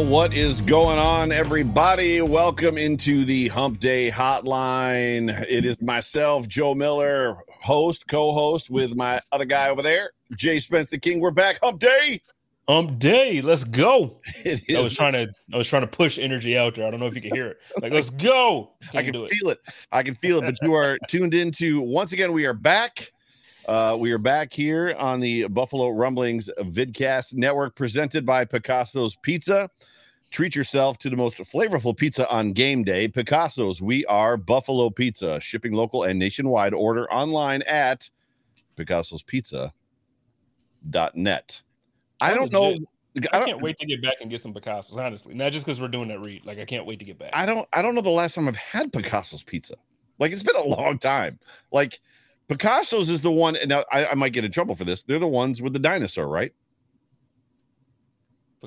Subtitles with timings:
[0.00, 2.22] Well, what is going on, everybody?
[2.22, 5.44] Welcome into the Hump Day Hotline.
[5.46, 10.96] It is myself, Joe Miller, host, co-host with my other guy over there, Jay Spencer
[10.96, 11.20] King.
[11.20, 12.22] We're back, Hump Day.
[12.66, 14.16] Hump Day, let's go.
[14.46, 16.86] I was trying to, I was trying to push energy out there.
[16.86, 17.58] I don't know if you can hear it.
[17.82, 18.70] Like, let's go.
[18.94, 19.30] I can do it.
[19.32, 19.58] feel it.
[19.92, 20.46] I can feel it.
[20.46, 22.32] But you are tuned into once again.
[22.32, 23.12] We are back.
[23.70, 29.70] Uh, we are back here on the Buffalo Rumblings Vidcast Network, presented by Picasso's Pizza.
[30.32, 33.06] Treat yourself to the most flavorful pizza on game day.
[33.06, 33.80] Picasso's.
[33.80, 36.74] We are Buffalo Pizza, shipping local and nationwide.
[36.74, 38.10] Order online at
[38.76, 41.62] picassospizza.net.
[42.20, 42.74] I don't know.
[42.74, 42.78] I
[43.32, 44.96] I can't wait to get back and get some Picassos.
[44.96, 46.44] Honestly, not just because we're doing that read.
[46.44, 47.30] Like, I can't wait to get back.
[47.34, 49.76] I don't I don't know the last time I've had Picasso's pizza.
[50.18, 51.38] Like it's been a long time.
[51.70, 52.00] Like
[52.50, 55.04] Picasso's is the one, and now I, I might get in trouble for this.
[55.04, 56.52] They're the ones with the dinosaur, right?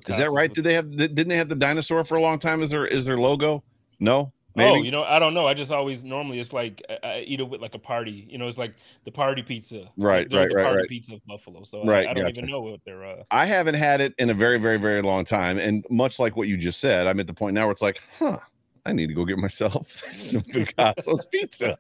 [0.08, 0.52] Is that right?
[0.52, 3.06] Did they have didn't they have the dinosaur for a long time Is their is
[3.06, 3.64] their logo?
[4.00, 4.34] No?
[4.56, 5.48] Oh, you know, I don't know.
[5.48, 8.28] I just always normally it's like I, I eat it with like a party.
[8.30, 9.92] You know, it's like the party pizza.
[9.98, 10.90] Right, They're right, the right, party right.
[10.90, 11.64] pizza of Buffalo.
[11.64, 12.40] So Right, I, I don't gotcha.
[12.40, 13.04] even know what they're.
[13.04, 15.58] Uh, I haven't had it in a very, very, very long time.
[15.58, 18.02] And much like what you just said, I'm at the point now where it's like,
[18.18, 18.38] huh,
[18.86, 21.78] I need to go get myself some Picasso's pizza.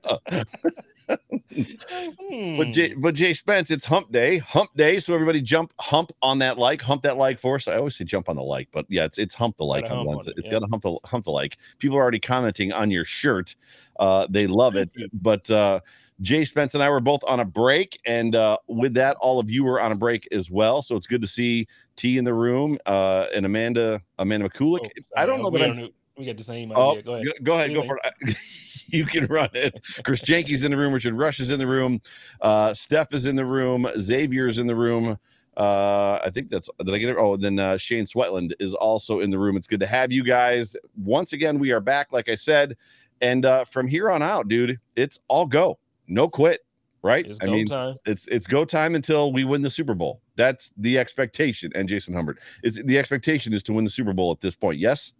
[1.07, 3.01] But Jay, hmm.
[3.01, 4.99] but Jay Spence, it's hump day, hump day.
[4.99, 7.67] So everybody jump, hump on that like, hump that like for us.
[7.67, 9.95] I always say jump on the like, but yeah, it's it's hump the like Gotta
[9.95, 10.53] on one on it, It's yeah.
[10.53, 11.57] got to hump the hump the like.
[11.79, 13.55] People are already commenting on your shirt.
[13.99, 14.89] Uh, they love it.
[15.13, 15.81] But uh,
[16.21, 19.51] Jay Spence and I were both on a break, and uh, with that, all of
[19.51, 20.81] you were on a break as well.
[20.81, 24.79] So it's good to see T in the room uh, and Amanda Amanda McCulloch.
[24.85, 27.04] Oh, I don't know that know- We got the same Oh, idea.
[27.04, 27.26] Go ahead.
[27.26, 28.37] go, go ahead, go for it.
[28.87, 29.83] you can run it.
[30.04, 30.93] Chris Jenke's in the room.
[30.93, 32.02] Richard Rush is in the room.
[32.42, 33.87] Uh, Steph is in the room.
[33.98, 35.17] Xavier's in the room.
[35.58, 37.15] Uh, I think that's did I get it?
[37.17, 39.55] Oh, then uh, Shane Sweatland is also in the room.
[39.55, 41.60] It's good to have you guys once again.
[41.60, 42.76] We are back, like I said,
[43.21, 45.77] and uh, from here on out, dude, it's all go,
[46.08, 46.61] no quit.
[47.04, 47.27] Right?
[47.27, 47.95] It's I mean, time.
[48.05, 50.21] it's it's go time until we win the Super Bowl.
[50.37, 51.70] That's the expectation.
[51.76, 54.80] And Jason Humbert, it's the expectation is to win the Super Bowl at this point.
[54.80, 55.11] Yes.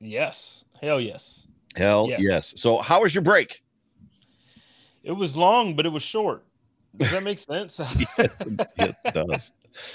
[0.00, 0.64] Yes.
[0.80, 1.48] Hell yes.
[1.76, 2.20] Hell yes.
[2.22, 2.54] Yes.
[2.56, 3.62] So, how was your break?
[5.02, 6.44] It was long, but it was short.
[6.96, 7.78] Does that make sense?
[8.18, 8.36] yes,
[8.78, 9.52] it does.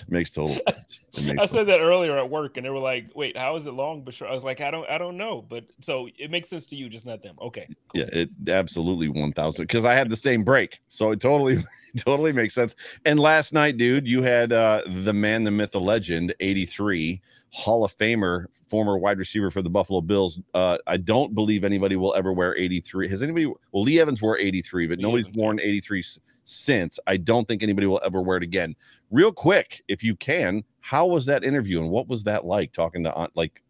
[0.07, 0.99] Makes total sense.
[1.23, 3.71] Makes I said that earlier at work, and they were like, "Wait, how is it
[3.73, 6.49] long but short?" I was like, "I don't, I don't know." But so it makes
[6.49, 7.35] sense to you, just not them.
[7.41, 7.67] Okay.
[7.93, 11.63] yeah, it absolutely one thousand because I had the same break, so it totally,
[11.97, 12.75] totally makes sense.
[13.05, 17.21] And last night, dude, you had uh the man, the myth, the legend, eighty three
[17.53, 20.39] Hall of Famer, former wide receiver for the Buffalo Bills.
[20.53, 23.09] Uh, I don't believe anybody will ever wear eighty three.
[23.09, 23.45] Has anybody?
[23.45, 26.03] Well, Lee Evans wore eighty three, but Lee nobody's Evans, worn eighty three
[26.45, 26.97] since.
[27.07, 28.75] I don't think anybody will ever wear it again.
[29.09, 33.03] Real quick, if you can, how was that interview and what was that like talking
[33.03, 33.61] to uh, like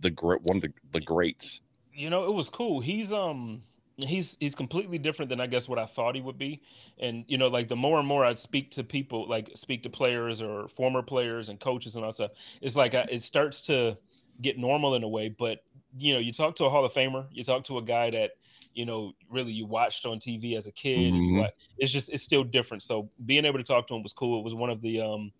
[0.00, 1.62] the great one of the, the greats?
[1.94, 2.80] You know, it was cool.
[2.80, 3.62] He's um
[3.96, 6.62] he's he's completely different than I guess what I thought he would be.
[6.98, 9.90] And you know, like the more and more I'd speak to people, like speak to
[9.90, 12.30] players or former players and coaches and all that stuff,
[12.60, 13.98] it's like I, it starts to
[14.40, 15.28] get normal in a way.
[15.28, 15.60] But
[15.96, 18.32] you know, you talk to a Hall of Famer, you talk to a guy that
[18.74, 21.36] you know really you watched on TV as a kid, and you Mhm.
[21.36, 22.82] wa- it's just it's still different.
[22.82, 24.40] So being able to talk to him was cool.
[24.40, 25.32] It was one of the um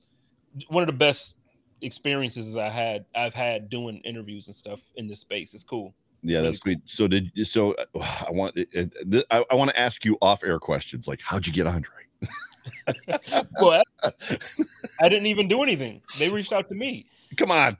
[0.68, 1.38] one of the best
[1.82, 5.54] experiences I had I've had doing interviews and stuff in this space.
[5.54, 5.94] It's cool.
[6.22, 6.78] Yeah, that's sweet.
[6.86, 7.72] So did you- so?
[7.72, 7.84] uh,
[8.28, 11.46] I want it- th- I, I want to ask you off air questions like how'd
[11.46, 11.90] you get Andre?
[13.60, 14.10] Well, I,
[15.00, 16.00] I didn't even do anything.
[16.18, 17.06] They reached out to me.
[17.36, 17.76] Come on.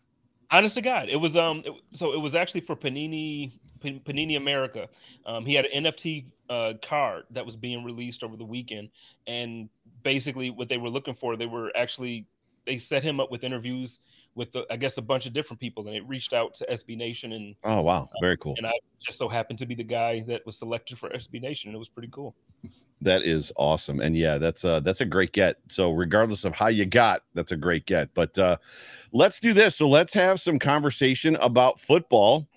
[0.51, 1.63] Honest to God, it was um.
[1.65, 3.53] it- so it was actually for Panini
[3.83, 4.89] Panini America.
[5.27, 8.91] Um, he had an NFT uh, card that was being released over the weekend,
[9.27, 9.69] and
[10.05, 12.27] basically what they were looking for, they were actually
[12.67, 14.01] they set him up with interviews
[14.35, 16.97] with the, I guess a bunch of different people, and it reached out to SB
[16.97, 18.55] Nation, and Oh wow, very cool.
[18.59, 21.69] and I just so happened to be the guy that was selected for SB Nation,
[21.69, 22.35] and it was pretty cool.
[23.03, 24.01] That is awesome.
[24.01, 25.57] And yeah, that's uh that's a great get.
[25.69, 28.13] So regardless of how you got, that's a great get.
[28.15, 28.57] But uh
[29.13, 29.77] let's do this.
[29.77, 32.49] So let's have some conversation about football.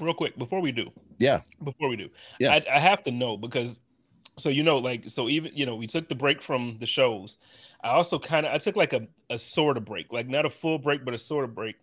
[0.00, 1.42] Real quick before we do, Yeah.
[1.62, 2.08] before we do
[2.40, 2.52] Yeah.
[2.52, 3.82] I, I have to know because
[4.36, 7.38] so you know like so even you know we took the break from the shows.
[7.84, 10.50] I also kind of i took like a, a sort of break like not a
[10.50, 11.76] full break but a sort of break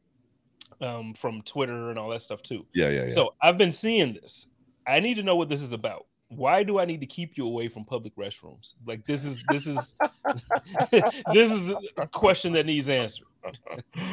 [0.81, 2.65] um from twitter and all that stuff too.
[2.73, 3.09] Yeah, yeah, yeah.
[3.09, 4.47] so i've been seeing this.
[4.87, 7.45] I need to know what this is about why do i need to keep you
[7.45, 9.95] away from public restrooms like this is this is
[11.33, 13.27] this is a question that needs answered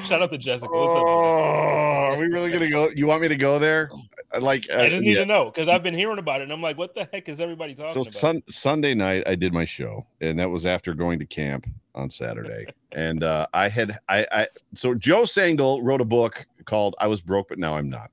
[0.04, 2.16] shout out to jessica What's up, oh, Jessica?
[2.16, 2.88] are we really gonna go?
[2.94, 3.90] You want me to go there?
[4.32, 5.20] I Like i uh, just need yeah.
[5.20, 7.40] to know because i've been hearing about it and i'm like what the heck is
[7.40, 10.94] everybody talking so about sun, sunday night i did my show and that was after
[10.94, 11.66] going to camp
[11.96, 16.94] on Saturday, and uh, I had I, I so Joe Sangl wrote a book called
[17.00, 18.10] "I Was Broke but Now I'm Not,"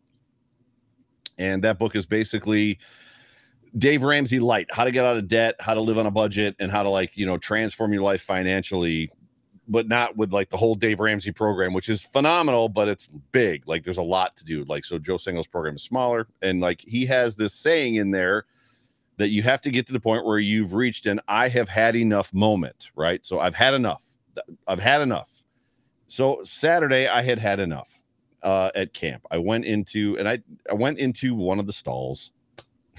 [1.37, 2.79] and that book is basically
[3.77, 6.55] Dave Ramsey light: how to get out of debt, how to live on a budget,
[6.59, 9.11] and how to like you know transform your life financially,
[9.67, 13.67] but not with like the whole Dave Ramsey program, which is phenomenal, but it's big.
[13.67, 14.63] Like there's a lot to do.
[14.65, 18.45] Like so, Joe Sangl's program is smaller, and like he has this saying in there
[19.17, 21.95] that you have to get to the point where you've reached an I have had
[21.95, 23.25] enough moment, right?
[23.25, 24.03] So I've had enough.
[24.67, 25.43] I've had enough.
[26.07, 28.03] So Saturday I had had enough
[28.43, 29.25] uh, at camp.
[29.31, 32.31] I went into and I I went into one of the stalls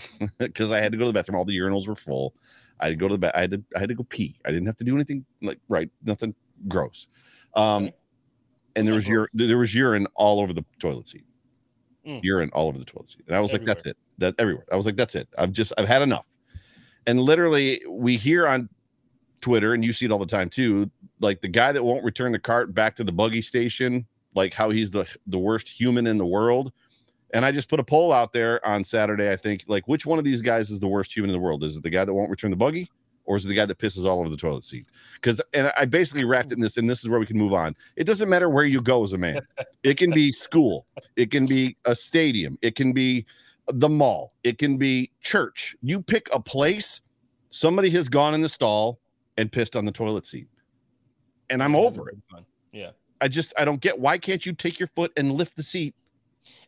[0.38, 1.36] because I had to go to the bathroom.
[1.36, 2.34] All the urinals were full.
[2.80, 3.32] I had to go to the bath.
[3.34, 4.38] I had to I had to go pee.
[4.44, 6.34] I didn't have to do anything like right, nothing
[6.68, 7.08] gross.
[7.54, 7.90] Um,
[8.76, 9.28] and there was urine.
[9.32, 11.24] There was urine all over the toilet seat.
[12.06, 12.20] Mm.
[12.22, 13.96] Urine all over the toilet seat, and I was like, "That's it.
[14.18, 15.28] That everywhere." I was like, "That's it.
[15.38, 16.26] I've just I've had enough."
[17.06, 18.68] And literally, we hear on
[19.40, 20.90] Twitter, and you see it all the time too.
[21.20, 24.70] Like the guy that won't return the cart back to the buggy station, like how
[24.70, 26.72] he's the the worst human in the world.
[27.34, 29.30] And I just put a poll out there on Saturday.
[29.30, 31.64] I think like which one of these guys is the worst human in the world?
[31.64, 32.88] Is it the guy that won't return the buggy,
[33.24, 34.86] or is it the guy that pisses all over the toilet seat?
[35.14, 37.52] Because and I basically wrapped it in this, and this is where we can move
[37.52, 37.74] on.
[37.96, 39.40] It doesn't matter where you go as a man.
[39.82, 40.86] It can be school,
[41.16, 43.26] it can be a stadium, it can be
[43.66, 45.74] the mall, it can be church.
[45.82, 47.00] You pick a place.
[47.50, 48.98] Somebody has gone in the stall
[49.36, 50.46] and pissed on the toilet seat,
[51.50, 52.16] and I'm over it.
[52.72, 52.90] Yeah.
[53.20, 55.94] I just I don't get why can't you take your foot and lift the seat?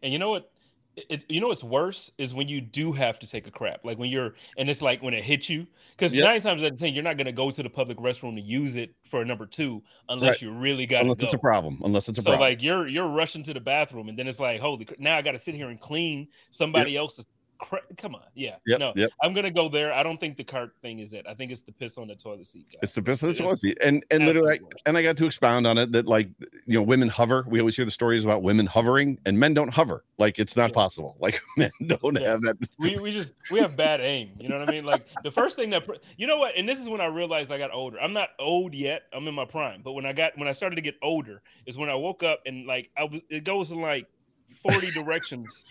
[0.02, 0.50] And you know what?
[0.96, 3.98] It, you know what's worse is when you do have to take a crap, like
[3.98, 6.24] when you're, and it's like when it hits you, because Yep.
[6.24, 8.40] nine times out of ten you're not going to go to the public restroom to
[8.40, 10.42] use it for a number two unless Right.
[10.42, 11.26] you really got Unless go.
[11.26, 11.82] it's a problem.
[11.84, 12.48] Unless it's a so problem.
[12.48, 15.32] like you're you're rushing to the bathroom, and then it's like, holy, now I got
[15.32, 17.26] to sit here and clean somebody else's.
[17.58, 19.10] Cra- Come on, yeah, Yep, no, yep.
[19.22, 19.92] I'm gonna go there.
[19.92, 21.26] I don't think the cart thing is it.
[21.28, 22.78] I think it's the piss on the toilet seat guy.
[22.82, 23.78] It's the piss on the It's toilet seat.
[23.82, 24.82] And and literally, worst.
[24.86, 26.28] and I got to expound on it that like
[26.66, 27.44] you know women hover.
[27.48, 30.04] We always hear the stories about women hovering, and men don't hover.
[30.18, 30.74] Like it's not Yeah.
[30.74, 31.16] possible.
[31.20, 32.28] Like men don't Yeah.
[32.30, 32.56] have that.
[32.78, 35.56] we, we just we have bad aim you know what i mean like the first
[35.56, 35.86] thing that
[36.16, 38.74] you know what and this is when i realized i got older i'm not old
[38.74, 41.42] yet i'm in my prime but when i got when i started to get older
[41.66, 44.06] is when i woke up and like i was it goes like
[44.46, 45.64] 40 directions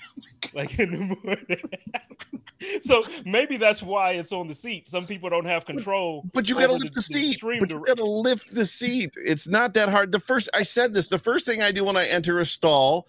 [0.54, 1.62] like in the morning
[2.82, 6.56] so maybe that's why it's on the seat some people don't have control But you
[6.56, 7.32] got to lift the, seat.
[7.32, 9.14] extreme But you got to lift the seat.
[9.18, 10.12] It's not that hard.
[10.12, 11.10] The first I said this.
[11.10, 13.08] The first thing I do when I enter a stall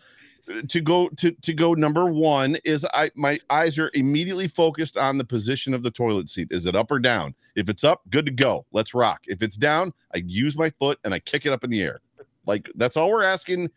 [0.51, 4.97] uh, to go to to go number one is I my eyes are immediately focused
[4.97, 6.49] on the position of the toilet seat.
[6.51, 7.35] Is it up or down?
[7.55, 8.67] If it's up, good to go.
[8.73, 9.23] Let's rock.
[9.27, 12.01] If it's down, I use my foot and I kick it up in the air.
[12.47, 13.71] Like that's all we're asking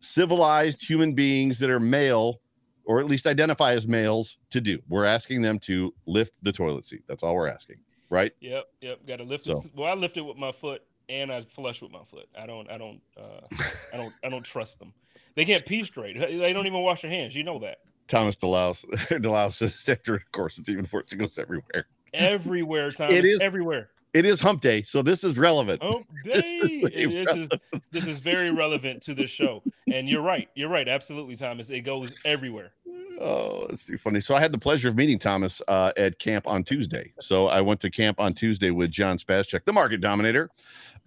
[0.00, 2.40] civilized human beings that are male
[2.84, 4.78] or at least identify as males to do.
[4.88, 7.02] We're asking them to lift the toilet seat.
[7.06, 7.76] That's all we're asking,
[8.08, 8.32] right?
[8.40, 9.06] Yep, yep.
[9.06, 9.70] Got to lift So- it.
[9.74, 12.28] Well, I lift it with my foot and I flush with my foot.
[12.38, 13.46] I don't, I don't, uh,
[13.92, 14.92] I don't, I don't trust them.
[15.34, 16.18] They can't pee straight.
[16.18, 17.34] They don't even wash their hands.
[17.36, 17.78] You know that.
[18.08, 18.84] Thomas DeLaus.
[19.10, 21.12] DeLaus says after of course it's even worse.
[21.12, 21.86] It goes everywhere.
[22.14, 23.14] Everywhere, Thomas.
[23.14, 23.90] It is- everywhere.
[24.14, 25.82] It is hump day, so this is relevant.
[26.24, 26.48] This day.
[26.48, 27.48] is It- this is
[27.90, 29.62] this is very relevant to this show.
[29.92, 30.48] And you're right.
[30.54, 30.88] You're right.
[30.88, 31.70] Absolutely, Thomas.
[31.70, 32.72] It goes everywhere.
[33.20, 34.20] Oh, that's too funny.
[34.20, 37.12] So I had the pleasure of meeting Thomas uh, at camp on Tuesday.
[37.20, 40.50] So I went to camp on Tuesday with John Spascheck, the market dominator.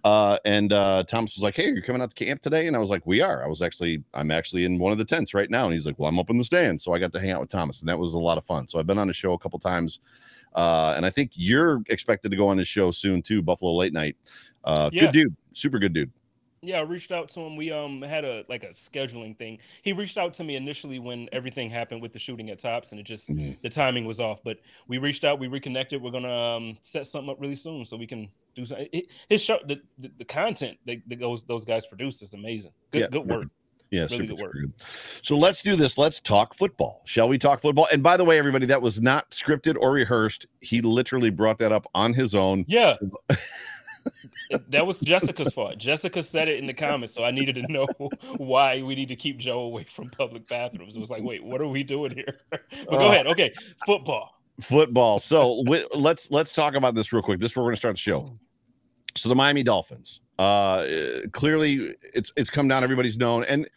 [0.04, 2.80] Uh, and uh, Thomas was like, "Hey, you're coming out to camp today?" And I
[2.80, 5.48] was like, "We are." I was actually, I'm actually in one of the tents right
[5.48, 5.64] now.
[5.64, 7.40] And he's like, "Well, I'm up in the stand." So I got to hang out
[7.40, 8.66] with Thomas, and that was a lot of fun.
[8.68, 10.00] So I've been on the show a couple times,
[10.54, 13.92] uh, and I think you're expected to go on his show soon too, Buffalo Late
[13.92, 14.16] Night.
[14.64, 15.02] Uh, Yeah.
[15.02, 16.10] Good dude, super good dude.
[16.64, 17.56] Yeah, I reached out to him.
[17.56, 19.58] We um had a like a scheduling thing.
[19.82, 23.00] He reached out to me initially when everything happened with the shooting at Tops, and
[23.00, 23.60] it just Mhm.
[23.62, 24.44] the timing was off.
[24.44, 26.00] But we reached out, we reconnected.
[26.00, 28.88] We're gonna um, set something up really soon so we can do something.
[29.28, 32.70] His show, the, the, the content that, that those those guys produce is amazing.
[32.92, 33.48] Good Yeah, good work.
[33.92, 34.52] Yeah, Really super, good work.
[34.54, 34.72] super good.
[35.22, 35.98] So let's do this.
[35.98, 37.02] Let's talk football.
[37.04, 37.86] Shall we talk football?
[37.92, 40.46] And by the way, everybody, that was not scripted or rehearsed.
[40.60, 42.64] He literally brought that up on his own.
[42.66, 42.94] Yeah.
[44.68, 45.78] That was Jessica's fault.
[45.78, 47.86] Jessica said it in the comments, so I needed to know
[48.36, 50.94] why we need to keep Joe away from public bathrooms.
[50.94, 52.38] It was like, wait, what are we doing here?
[52.50, 53.26] but go Uh, ahead.
[53.28, 53.50] Okay,
[53.86, 54.34] football.
[54.60, 55.20] Football.
[55.20, 57.40] So wi- let's let's talk about this real quick.
[57.40, 58.30] This is where we're going to start the show.
[59.16, 60.20] So the Miami Dolphins.
[60.42, 62.82] Uh, clearly, it's it's come down.
[62.82, 63.68] Everybody's known, and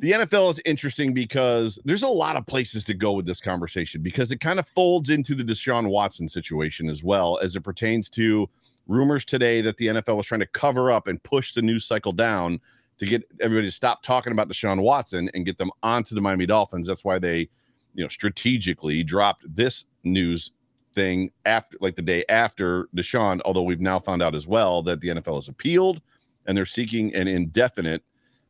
[0.00, 4.02] the NFL is interesting because there's a lot of places to go with this conversation
[4.02, 8.10] because it kind of folds into the Deshaun Watson situation as well as it pertains
[8.10, 8.48] to
[8.88, 12.10] rumors today that the NFL was trying to cover up and push the news cycle
[12.10, 12.58] down
[12.98, 16.46] to get everybody to stop talking about Deshaun Watson and get them onto the Miami
[16.46, 16.88] Dolphins.
[16.88, 17.48] That's why they,
[17.94, 20.50] you know, strategically dropped this news
[20.94, 23.40] thing after, like the day after Deshaun.
[23.44, 26.00] Although we've now found out as well that the NFL has appealed
[26.46, 28.02] and they're seeking an indefinite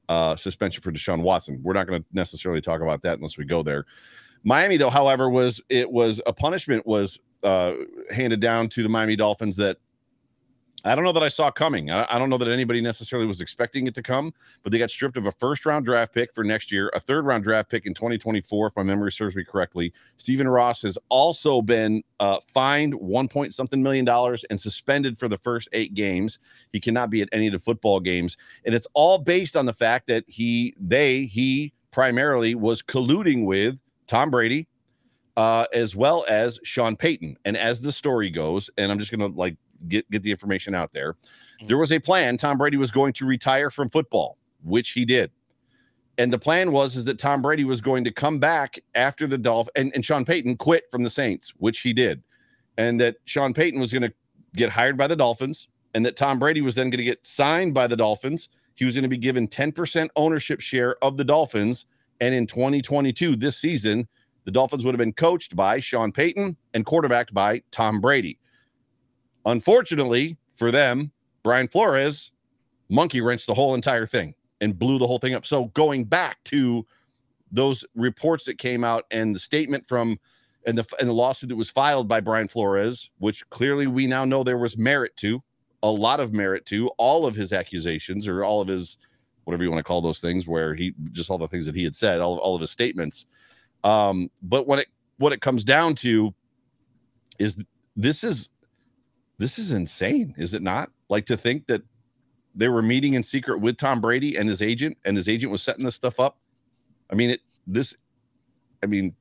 [0.09, 1.61] uh, suspension for Deshaun Watson.
[1.63, 3.87] We're not going to necessarily talk about that unless we go there.
[4.43, 7.75] Miami, though, however, was it was a punishment was uh,
[8.11, 9.79] handed down to the Miami Dolphins that
[10.85, 11.91] I don't know that I saw coming.
[11.91, 14.33] I, I, don't know that anybody necessarily was expecting it to come,
[14.63, 17.27] but they got stripped of a first round draft pick for next year, a third
[17.27, 19.93] round draft pick in 2024, if my memory serves me correctly.
[20.17, 25.29] Stephen Ross has also been uh, fined one point something million dollars and suspended for
[25.29, 26.39] the first eight games.
[26.73, 28.37] He cannot be at any of the football games.
[28.65, 33.79] And it's all based on the fact that he, they, he primarily was colluding with
[34.07, 34.67] Tom Brady,
[35.37, 37.37] uh, as well as Sean Payton.
[37.45, 39.57] And as the story goes, and I'm just going to like
[39.89, 41.15] get get the information out there.
[41.15, 41.67] Mm-hmm.
[41.67, 42.37] There was a plan.
[42.37, 45.31] Tom Brady was going to retire from football, which he did.
[46.19, 49.39] And the plan was is that Tom Brady was going to come back after the
[49.39, 52.23] Dolphins and, and Sean Payton quit from the Saints, which he did.
[52.77, 54.13] And that Sean Payton was going to
[54.55, 57.75] get hired by the Dolphins and that Tom Brady was then going to get signed
[57.75, 58.49] by the Dolphins.
[58.75, 61.87] He was going to be given 10% ownership share of the Dolphins.
[62.21, 64.07] And in 2022, this season,
[64.45, 68.39] the Dolphins would have been coached by Sean Payton and quarterbacked by Tom Brady.
[69.47, 72.33] Unfortunately for them, Brian Flores
[72.89, 75.47] monkey wrenched the whole entire thing and blew the whole thing up.
[75.47, 76.87] So going back to
[77.51, 80.19] those reports that came out and the statement from
[80.67, 84.25] and the and the lawsuit that was filed by Brian Flores, which clearly we now
[84.25, 85.43] know there was merit to,
[85.83, 88.99] a lot of merit to all of his accusations or all of his
[89.45, 91.83] whatever you want to call those things, where he just all the things that he
[91.83, 93.27] had said, all, all of his statements.
[93.85, 96.35] Um, but when it what it comes down to
[97.39, 97.57] is
[97.97, 98.51] this is
[99.41, 100.91] this is insane, is it not?
[101.09, 101.81] Like to think that
[102.55, 105.63] they were meeting in secret with Tom Brady and his agent, and his agent was
[105.63, 106.37] setting this stuff up.
[107.11, 107.97] I mean, it this,
[108.83, 109.15] I mean,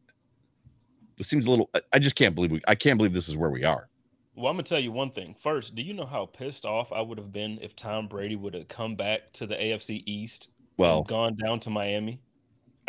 [1.17, 1.69] this seems a little.
[1.93, 2.59] I just can't believe we.
[2.67, 3.87] I can't believe this is where we are.
[4.35, 5.35] Well, I'm gonna tell you one thing.
[5.39, 8.53] First, do you know how pissed off I would have been if Tom Brady would
[8.55, 10.49] have come back to the AFC East?
[10.77, 12.19] Well, gone down to Miami.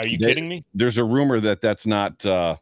[0.01, 0.65] Are you they, kidding me?
[0.75, 2.27] There's a rumor that that's not.
[2.27, 2.57] uh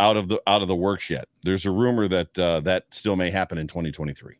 [0.00, 1.28] out of the out of the works yet.
[1.42, 4.36] There's a rumor that uh, that still may happen in 2023.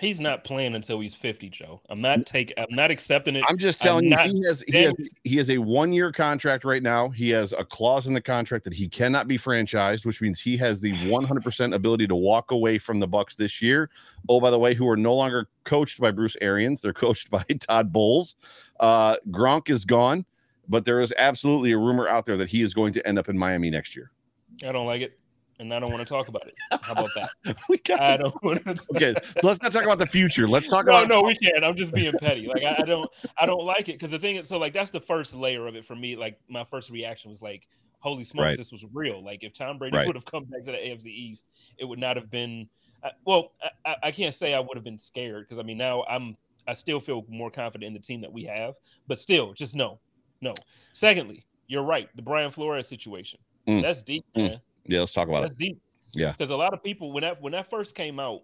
[0.00, 1.80] He's not playing until he's 50, Joe.
[1.88, 2.58] I'm not taking.
[2.58, 3.44] I'm not accepting it.
[3.48, 6.64] I'm just telling I'm you, he has he has he has a one year contract
[6.64, 7.08] right now.
[7.08, 10.56] He has a clause in the contract that he cannot be franchised, which means he
[10.58, 13.90] has the 100 percent ability to walk away from the Bucs this year.
[14.28, 16.82] Oh, by the way, who are no longer coached by Bruce Arians?
[16.82, 18.36] They're coached by Todd Bowles.
[18.78, 20.26] Uh, Gronk is gone,
[20.68, 23.30] but there is absolutely a rumor out there that he is going to end up
[23.30, 24.10] in Miami next year.
[24.64, 25.18] I don't like it,
[25.58, 26.54] and I don't want to talk about it.
[26.82, 27.56] How about that?
[27.68, 28.00] we got.
[28.00, 28.86] I don't want to.
[28.94, 30.46] okay, let's not talk about the future.
[30.46, 31.08] Let's talk no, about.
[31.08, 31.64] No, we can't.
[31.64, 32.46] I'm just being petty.
[32.46, 33.08] Like I, I don't,
[33.38, 35.76] I don't like it because the thing is, so like that's the first layer of
[35.76, 36.16] it for me.
[36.16, 37.68] Like my first reaction was like,
[38.00, 38.56] "Holy smokes, right.
[38.56, 40.06] this was real!" Like if Tom Brady right.
[40.06, 41.48] would have come back to the AFC East,
[41.78, 42.68] it would not have been.
[43.02, 43.52] Uh, well,
[43.84, 46.36] I, I can't say I would have been scared because I mean now I'm.
[46.68, 48.74] I still feel more confident in the team that we have,
[49.06, 50.00] but still, just no,
[50.40, 50.52] no.
[50.92, 52.08] Secondly, you're right.
[52.16, 53.38] The Brian Flores situation.
[53.66, 53.82] Mm.
[53.82, 54.48] That's deep, mm.
[54.50, 54.60] man.
[54.84, 55.58] Yeah, let's talk about That's it.
[55.58, 55.80] deep.
[56.12, 58.42] Yeah, because a lot of people when that when that first came out,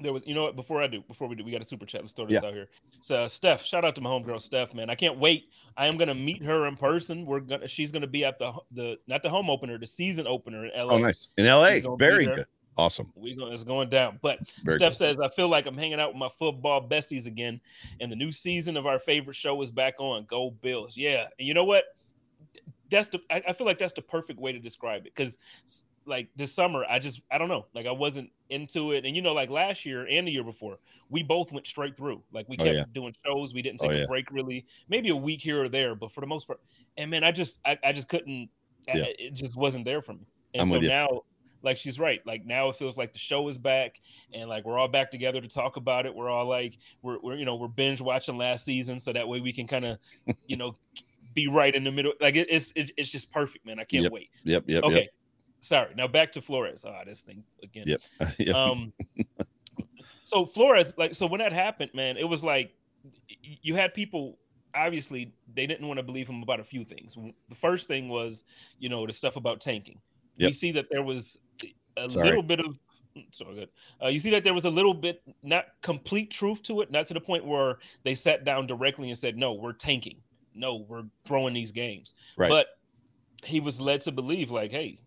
[0.00, 1.86] there was you know what before I do before we do we got a super
[1.86, 2.02] chat.
[2.02, 2.48] Let's throw this yeah.
[2.48, 2.68] out here.
[3.00, 4.90] So Steph, shout out to my homegirl Steph, man.
[4.90, 5.50] I can't wait.
[5.76, 7.24] I am gonna meet her in person.
[7.24, 10.66] We're gonna she's gonna be at the the not the home opener, the season opener
[10.66, 10.94] in LA.
[10.94, 11.78] Oh, nice in LA.
[11.96, 12.46] Very good.
[12.76, 13.12] Awesome.
[13.14, 14.18] We going it's going down.
[14.22, 14.96] But Very Steph good.
[14.96, 17.60] says, I feel like I'm hanging out with my football besties again.
[18.00, 20.24] And the new season of our favorite show is back on.
[20.24, 20.96] Go Bills.
[20.96, 21.26] Yeah.
[21.38, 21.84] And you know what?
[22.92, 25.14] That's the I, I feel like that's the perfect way to describe it.
[25.14, 25.38] Because
[26.06, 29.04] like this summer, I just I don't know, like I wasn't into it.
[29.04, 32.22] And you know, like last year and the year before, we both went straight through.
[32.32, 32.84] Like we oh, kept oh, yeah.
[32.92, 33.54] doing shows.
[33.54, 34.04] We didn't oh, take oh, yeah.
[34.04, 36.60] a break really, maybe a week here or there, but for the most part,
[36.96, 38.48] and man, I just I, I just couldn't.
[38.88, 39.04] Yeah.
[39.04, 40.26] I, it just wasn't there for me.
[40.54, 41.22] And I'm so now,
[41.62, 42.20] like she's right.
[42.26, 44.00] Like now it feels like the show is back,
[44.32, 46.14] and like we're all back together to talk about it.
[46.14, 49.40] We're all like we're, we're you know we're binge watching last season, so that way
[49.40, 49.98] we can kind of
[50.46, 50.74] you know
[51.34, 52.12] be right in the middle.
[52.20, 53.78] Like it, it's it, it's just perfect, man.
[53.78, 54.12] I can't yep.
[54.12, 54.30] wait.
[54.44, 54.64] Yep.
[54.66, 54.84] Yep.
[54.84, 54.94] Okay.
[54.94, 55.08] Yep.
[55.60, 55.94] Sorry.
[55.96, 56.84] Now back to Flores.
[56.86, 57.84] Ah, oh, this thing again.
[57.86, 58.00] Yep.
[58.38, 58.54] yep.
[58.54, 58.92] Um.
[60.24, 62.74] so Flores, like, so when that happened, man, it was like
[63.40, 64.38] you had people.
[64.74, 67.18] Obviously, they didn't want to believe him about a few things.
[67.50, 68.44] The first thing was,
[68.78, 70.00] you know, the stuff about tanking.
[70.38, 70.48] Yep.
[70.48, 71.38] We see that there was
[71.98, 72.24] a Sorry.
[72.24, 72.78] little bit of
[73.30, 73.68] so good.
[74.02, 77.06] Uh, you see that there was a little bit not complete truth to it, not
[77.06, 80.16] to the point where they sat down directly and said, "No, we're tanking.
[80.54, 82.48] No, we're throwing these games." Right.
[82.48, 82.66] But
[83.44, 85.00] he was led to believe, like, "Hey,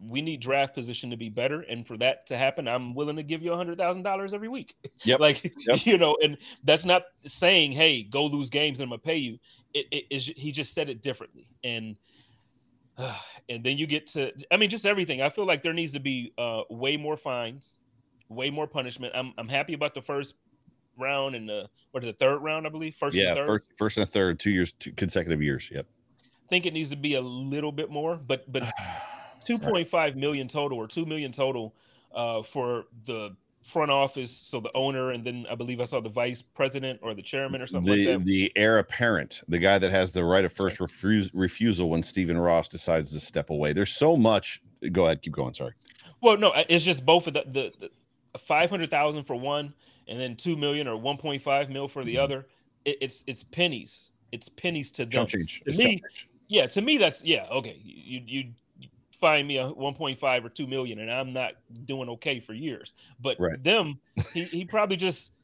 [0.00, 3.22] we need draft position to be better, and for that to happen, I'm willing to
[3.22, 5.20] give you a hundred thousand dollars every week." Yep.
[5.20, 5.84] like yep.
[5.86, 9.38] you know, and that's not saying, "Hey, go lose games and I'm gonna pay you."
[9.74, 11.96] It, it is he just said it differently, and
[13.48, 15.22] and then you get to I mean just everything.
[15.22, 17.78] I feel like there needs to be uh way more fines,
[18.28, 19.12] way more punishment.
[19.16, 20.34] I'm I'm happy about the first
[21.00, 22.94] round and the what is the third round, I believe.
[22.94, 25.70] First yeah, first first and third, two years, two consecutive years.
[25.72, 25.86] Yep.
[25.86, 28.62] I think it needs to be a little bit more, but but
[29.48, 30.16] 2.5 right.
[30.16, 31.74] million total or 2 million total
[32.14, 36.08] uh for the front office, so the owner, and then I believe I saw the
[36.08, 38.24] vice president or the chairman or something the, like that.
[38.24, 42.38] The heir apparent, the guy that has the right of first refuse, refusal when Stephen
[42.38, 43.72] Ross decides to step away.
[43.72, 44.62] There's so much.
[44.92, 45.54] Go ahead, keep going.
[45.54, 45.72] Sorry.
[46.22, 47.72] Well, no, it's just both of the the,
[48.32, 49.74] the five hundred thousand for one,
[50.10, 52.24] and then two million or one point five mil for the mm-hmm.
[52.24, 52.46] other.
[52.84, 54.12] It, it's it's pennies.
[54.32, 55.26] It's pennies to them.
[55.26, 55.62] Change.
[55.66, 55.98] To me,
[56.48, 56.66] yeah.
[56.66, 57.46] To me, that's yeah.
[57.50, 58.44] Okay, you you
[59.20, 61.52] find me a 1.5 or 2 million and I'm not
[61.84, 62.94] doing okay for years.
[63.20, 63.62] But right.
[63.62, 64.00] them,
[64.32, 65.34] he, he probably just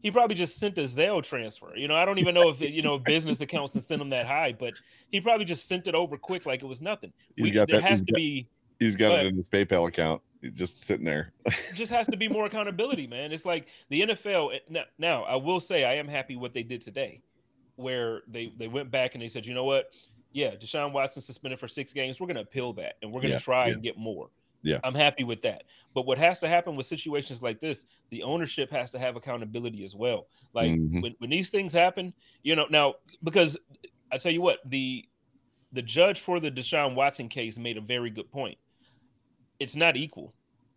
[0.00, 1.76] he probably just sent a Zelle transfer.
[1.76, 4.26] You know, I don't even know if you know business accounts to send them that
[4.26, 4.74] high, but
[5.08, 7.12] he probably just sent it over quick like it was nothing.
[7.36, 8.46] We, there that, has to got, be
[8.78, 10.22] he's got it in his PayPal account.
[10.54, 11.32] Just sitting there.
[11.74, 13.32] just has to be more accountability, man.
[13.32, 14.54] It's like the NFL.
[14.54, 17.22] Eh, now, now, I will say I am happy what they did today,
[17.76, 19.90] where they they went back and they said, you know what,
[20.36, 22.20] yeah, Deshaun Watson suspended for six games.
[22.20, 23.72] We're going to appeal that and we're going to yeah, try yeah.
[23.72, 24.28] and get more.
[24.62, 24.80] Yeah.
[24.84, 25.62] I'm happy with that.
[25.94, 29.84] But what has to happen with situations like this, the ownership has to have accountability
[29.84, 30.26] as well.
[30.52, 31.00] Like mm-hmm.
[31.00, 32.12] when, when these things happen,
[32.42, 33.56] you know, now because
[34.12, 35.06] I tell you what, the
[35.72, 38.58] the judge for the Deshaun Watson case made a very good point.
[39.60, 40.34] It's not equal.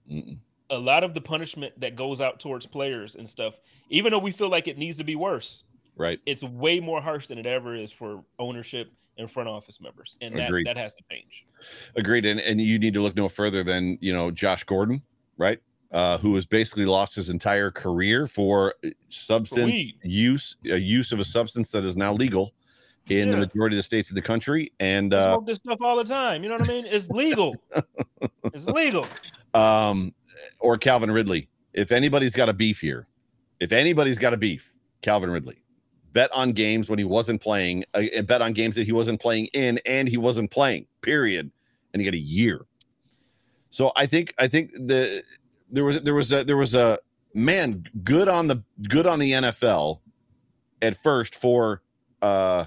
[0.10, 0.38] Mm-mm.
[0.72, 3.60] A lot of the punishment that goes out towards players and stuff,
[3.90, 5.64] even though we feel like it needs to be worse,
[5.96, 6.20] right?
[6.26, 10.38] It's way more harsh than it ever is for ownership and front office members, and
[10.38, 10.68] that Agreed.
[10.68, 11.46] that has to change.
[11.96, 15.02] Agreed, and and you need to look no further than you know Josh Gordon,
[15.38, 15.60] right?
[15.92, 21.12] Uh, who has basically lost his entire career for uh, substance for use, a use
[21.12, 22.54] of a substance that is now legal
[23.10, 23.32] in yeah.
[23.34, 24.72] the majority of the states of the country.
[24.80, 26.44] And uh, smoke this stuff all the time.
[26.44, 26.86] You know what I mean?
[26.88, 27.56] It's legal.
[28.46, 29.08] it's legal.
[29.54, 30.14] Um,
[30.60, 31.48] or Calvin Ridley.
[31.74, 33.08] If anybody's got a beef here,
[33.60, 35.64] if anybody's got a beef, Calvin Ridley
[36.14, 39.48] bet on games when he wasn't playing, uh, bet on games that he wasn't playing
[39.54, 40.86] in, and he wasn't playing.
[41.02, 41.52] Period.
[41.94, 42.66] And he got a year.
[43.70, 45.24] So I think I think the
[45.70, 46.98] there was there was a there was a
[47.34, 50.00] man good on the good on the NFL
[50.82, 51.82] at first for
[52.22, 52.66] uh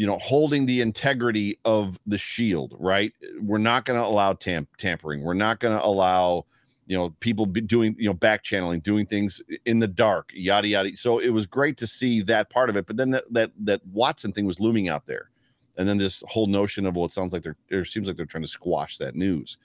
[0.00, 3.12] you know holding the integrity of the shield right?
[3.38, 5.22] We're not going to allow tam- tampering.
[5.22, 6.46] We're not going to allow
[6.86, 10.96] you know people doing you know back channeling doing things in the dark yada yada.
[10.96, 13.86] So it was great to see that part of it but then that that, that
[13.88, 15.28] watson thing was looming out there.
[15.76, 18.24] And then this whole notion of well it sounds like they're it seems like they're
[18.24, 19.58] trying to squash that news.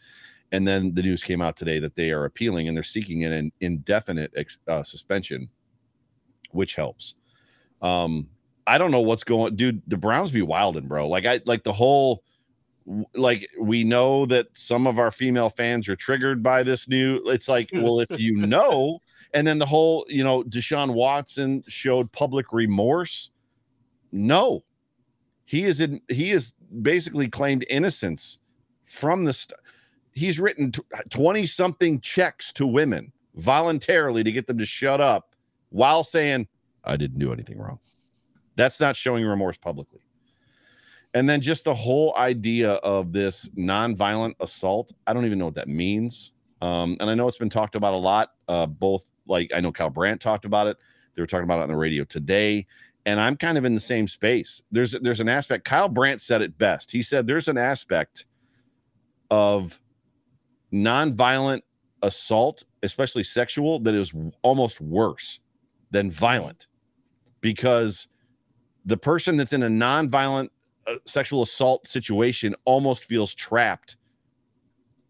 [0.51, 3.53] And then the news came out today that they are appealing and they're seeking an
[3.61, 4.33] indefinite
[4.67, 5.47] uh, suspension
[6.51, 7.15] which helps.
[7.81, 8.27] Um
[8.67, 11.07] i don't know what's going dude the browns be wilding bro.
[11.07, 12.23] Like i like the whole
[13.15, 17.47] like we know that some of our female fans are triggered by this new it's
[17.47, 18.99] like well if you know
[19.33, 23.31] and then the whole you know deshaun watson showed public remorse
[24.15, 24.63] no.
[25.43, 28.39] He is in he is basically claimed innocence
[28.83, 29.59] from the st-
[30.13, 35.35] he's written uh, 20 something checks to women voluntarily to get them to shut up
[35.69, 36.47] while saying
[36.83, 37.79] i didn't do anything wrong
[38.55, 40.01] that's not showing remorse publicly
[41.15, 45.55] and then just the whole idea of this nonviolent assault, I don't even know what
[45.55, 46.33] that means.
[46.61, 48.33] Um, and I know it's been talked about a lot.
[48.49, 50.77] Uh, both like I know Kyle Brandt talked about it.
[51.15, 52.67] They were talking about it on the radio today.
[53.05, 54.61] And I'm kind of in the same space.
[54.71, 55.63] There's there's an aspect.
[55.63, 56.91] Kyle Brandt said it best.
[56.91, 58.25] He said there's an aspect
[59.31, 59.79] of
[60.73, 61.61] nonviolent
[62.01, 65.39] assault, especially sexual, that is almost worse
[65.91, 66.67] than violent
[67.39, 68.09] because
[68.85, 70.49] the person that's in a nonviolent
[70.87, 73.97] a sexual assault situation almost feels trapped.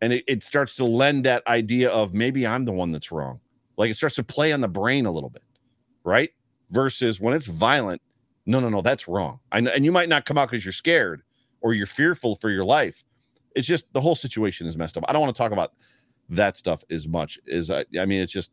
[0.01, 3.39] And it, it starts to lend that idea of maybe i'm the one that's wrong.
[3.77, 5.43] Like it starts to play on the brain a little bit
[6.05, 6.29] right?
[6.69, 8.01] Versus when it's violent
[8.45, 9.39] no no no that's wrong.
[9.51, 11.23] I, and you might not come out because you're scared
[11.61, 13.03] or you're fearful for your life.
[13.55, 15.03] It's just the whole situation is messed up.
[15.07, 15.71] I don't want to talk about
[16.29, 18.51] that stuff as much as i, I mean it's just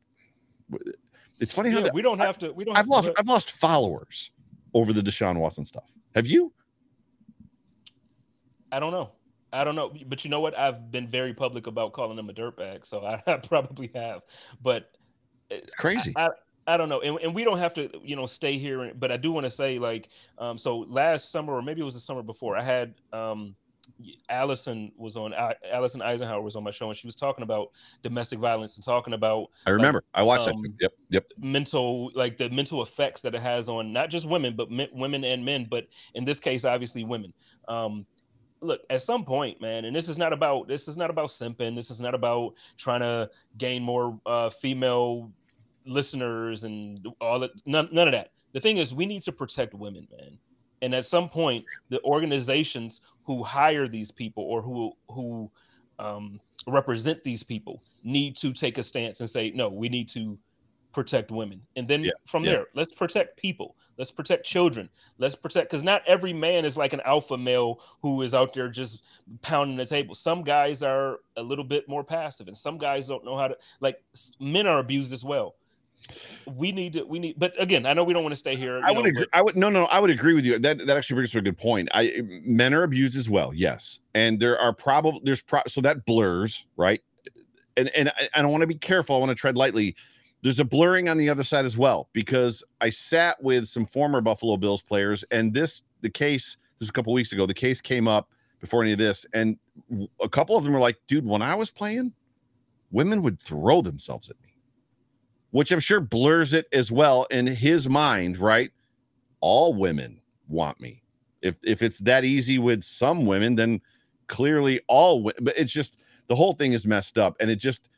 [1.41, 4.31] it's funny how yeah, we don't have to we don't i've lost i've lost followers
[4.75, 6.53] over the deshaun watson stuff have you
[8.73, 9.11] I don't know.
[9.53, 10.59] I don't know, but you know what?
[10.59, 14.23] I've been very public about calling him a dirtbag, so I, I, probably have.
[14.63, 14.91] But
[15.51, 16.15] eh, it's crazy.
[16.17, 16.31] I, I,
[16.67, 18.93] I don't know, and, and, we don't have to, you know, stay here.
[18.95, 20.09] But I do want to say, like,
[20.39, 23.55] um, so last summer, or maybe it was the summer before, I had um,
[24.29, 25.35] Allison was on
[25.71, 27.69] Allison Eisenhower was on my show, and she was talking about
[28.03, 29.49] domestic violence and talking about.
[29.67, 30.05] I remember.
[30.15, 30.69] Like, I watched um, that.
[30.69, 30.75] Too.
[30.81, 30.93] Yep.
[31.11, 31.27] Yep.
[31.39, 35.25] Mental, like the mental effects that it has on not just women, but men, women
[35.25, 35.67] and men.
[35.71, 37.33] But in this case, obviously women.
[37.69, 38.07] Um,
[38.61, 41.75] look at some point, man, and this is not about this is not about simping.
[41.75, 45.31] This is not about trying to gain more uh, female
[45.85, 47.51] listeners and all that.
[47.67, 48.31] None, none of that.
[48.53, 50.39] The thing is, we need to protect women, man.
[50.83, 55.51] And at some point, the organizations who hire these people or who who
[55.99, 60.37] um, represent these people need to take a stance and say, no, we need to
[60.93, 61.61] protect women.
[61.77, 62.53] And then yeah, from yeah.
[62.53, 63.77] there, let's protect people.
[63.97, 64.89] Let's protect children.
[65.19, 68.69] Let's protect because not every man is like an alpha male who is out there
[68.69, 69.05] just
[69.41, 70.15] pounding the table.
[70.15, 73.57] Some guys are a little bit more passive, and some guys don't know how to
[73.81, 74.03] like
[74.41, 75.55] men are abused as well.
[76.47, 78.81] We need to we need but again, I know we don't want to stay here.
[78.85, 79.27] I would know, agree.
[79.33, 80.59] I would no no, I would agree with you.
[80.59, 81.89] That that actually brings up a good point.
[81.93, 84.01] I men are abused as well, yes.
[84.15, 87.01] And there are probably there's pro, so that blurs, right?
[87.77, 89.17] And and I, I don't want to be careful.
[89.17, 89.97] I want to tread lightly
[90.43, 94.21] there's a blurring on the other side as well because I sat with some former
[94.21, 97.47] Buffalo Bills players, and this the case this was a couple weeks ago.
[97.47, 99.57] The case came up before any of this, and
[100.21, 102.13] a couple of them were like, "Dude, when I was playing,
[102.91, 104.52] women would throw themselves at me,"
[105.53, 108.39] which I'm sure blurs it as well in his mind.
[108.39, 108.71] Right?
[109.41, 111.03] All women want me.
[111.41, 113.81] If if it's that easy with some women, then
[114.27, 115.23] clearly all.
[115.23, 117.89] But it's just the whole thing is messed up, and it just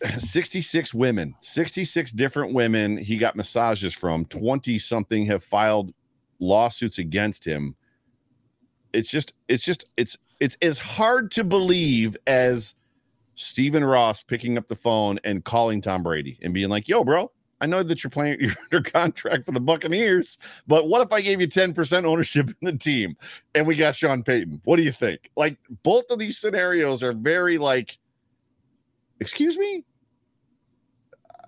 [0.18, 5.92] 66 women, 66 different women he got massages from, 20 something have filed
[6.38, 7.76] lawsuits against him.
[8.92, 12.74] It's just, it's just, it's, it's as hard to believe as
[13.40, 17.30] Stephen Ross picking up the phone and calling Tom Brady and being like, yo, bro,
[17.60, 21.20] I know that you're playing, you're under contract for the Buccaneers, but what if I
[21.20, 23.16] gave you 10% ownership in the team
[23.54, 24.60] and we got Sean Payton?
[24.64, 25.30] What do you think?
[25.36, 27.98] Like, both of these scenarios are very like,
[29.20, 29.84] excuse me?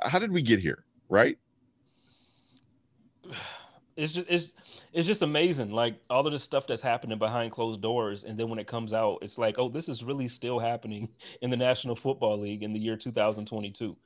[0.04, 0.84] how did we get here?
[1.08, 1.38] Right?
[4.02, 4.54] It's just it's
[4.92, 8.48] it's just amazing, like all of the stuff that's happening behind closed doors, and then
[8.48, 11.08] when it comes out, it's like, oh, this is really still happening
[11.42, 13.96] in the National Football League in the year 2022.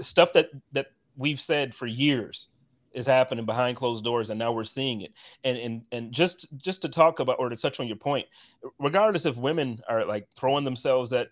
[0.00, 0.86] Stuff that that
[1.16, 2.48] we've said for years
[2.92, 5.12] is happening behind closed doors and now we're seeing it
[5.44, 8.26] and and and just just to talk about or to touch on your point
[8.80, 11.28] regardless if women are like throwing themselves at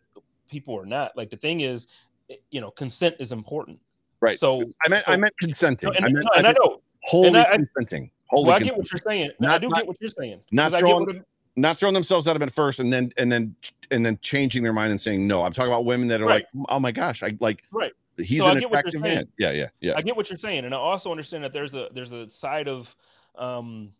[0.48, 1.88] people or not like the thing is
[2.30, 3.80] Eh, you know, consent is important.
[4.20, 4.38] Right.
[4.38, 5.94] So I meant so, I meant consenting.
[5.94, 8.10] and, I, meant, and I, know wholly I, consenting.
[8.26, 9.30] Wholly well, I get what you're saying.
[9.40, 10.40] Not, I do not, get what you're saying.
[10.52, 11.24] Not throwing,
[11.56, 13.56] not throwing themselves out of it first and then and then
[13.90, 15.42] and then changing their mind and saying no.
[15.42, 16.46] I'm talking about women that are right.
[16.54, 17.92] like, oh my gosh, I like right.
[18.16, 19.28] He's so an attractive man.
[19.38, 19.94] Yeah, yeah, yeah.
[19.96, 22.68] I get what you're saying, and I also understand that there's a there's a side
[22.68, 22.94] of
[23.36, 23.92] um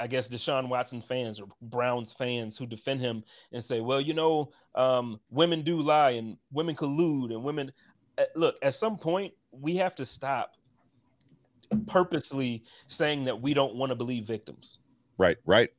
[0.00, 4.14] I guess Deshaun Watson fans or Browns fans who defend him and say, well, you
[4.14, 7.70] know, um, women do lie and women collude and women
[8.16, 8.56] uh, look.
[8.62, 10.54] At some point, we have to stop
[11.86, 14.78] purposely saying that we don't want to believe victims.
[15.18, 15.36] Right.
[15.44, 15.70] Right.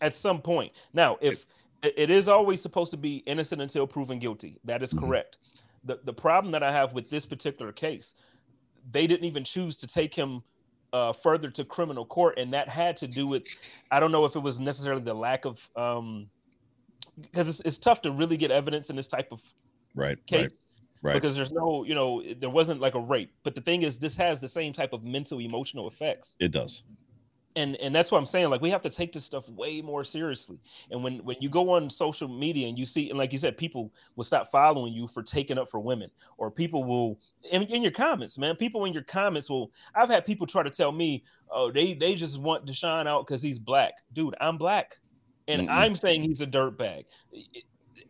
[0.00, 1.46] At some point, now if
[1.82, 5.06] it is always supposed to be innocent until proven guilty, that is mm-hmm.
[5.06, 5.38] correct.
[5.84, 8.14] The the problem that I have with this particular case,
[8.90, 10.42] they didn't even choose to take him
[10.92, 13.44] uh, further to criminal court, and that had to do with
[13.90, 16.28] I don't know if it was necessarily the lack of um
[17.20, 19.42] because it's, it's tough to really get evidence in this type of
[19.94, 20.42] right case.
[20.42, 20.52] Right.
[21.02, 21.14] Right.
[21.14, 23.32] Because there's no, you know, there wasn't like a rape.
[23.44, 26.36] But the thing is, this has the same type of mental, emotional effects.
[26.40, 26.82] It does
[27.58, 28.50] and and that's what I'm saying.
[28.50, 30.60] Like we have to take this stuff way more seriously.
[30.90, 33.56] And when when you go on social media and you see, and like you said,
[33.56, 37.18] people will stop following you for taking up for women, or people will
[37.50, 38.54] in, in your comments, man.
[38.54, 39.72] People in your comments will.
[39.94, 43.42] I've had people try to tell me, oh, they they just want Deshaun out because
[43.42, 44.36] he's black, dude.
[44.40, 44.96] I'm black,
[45.48, 47.04] and mm I'm saying he's a dirtbag.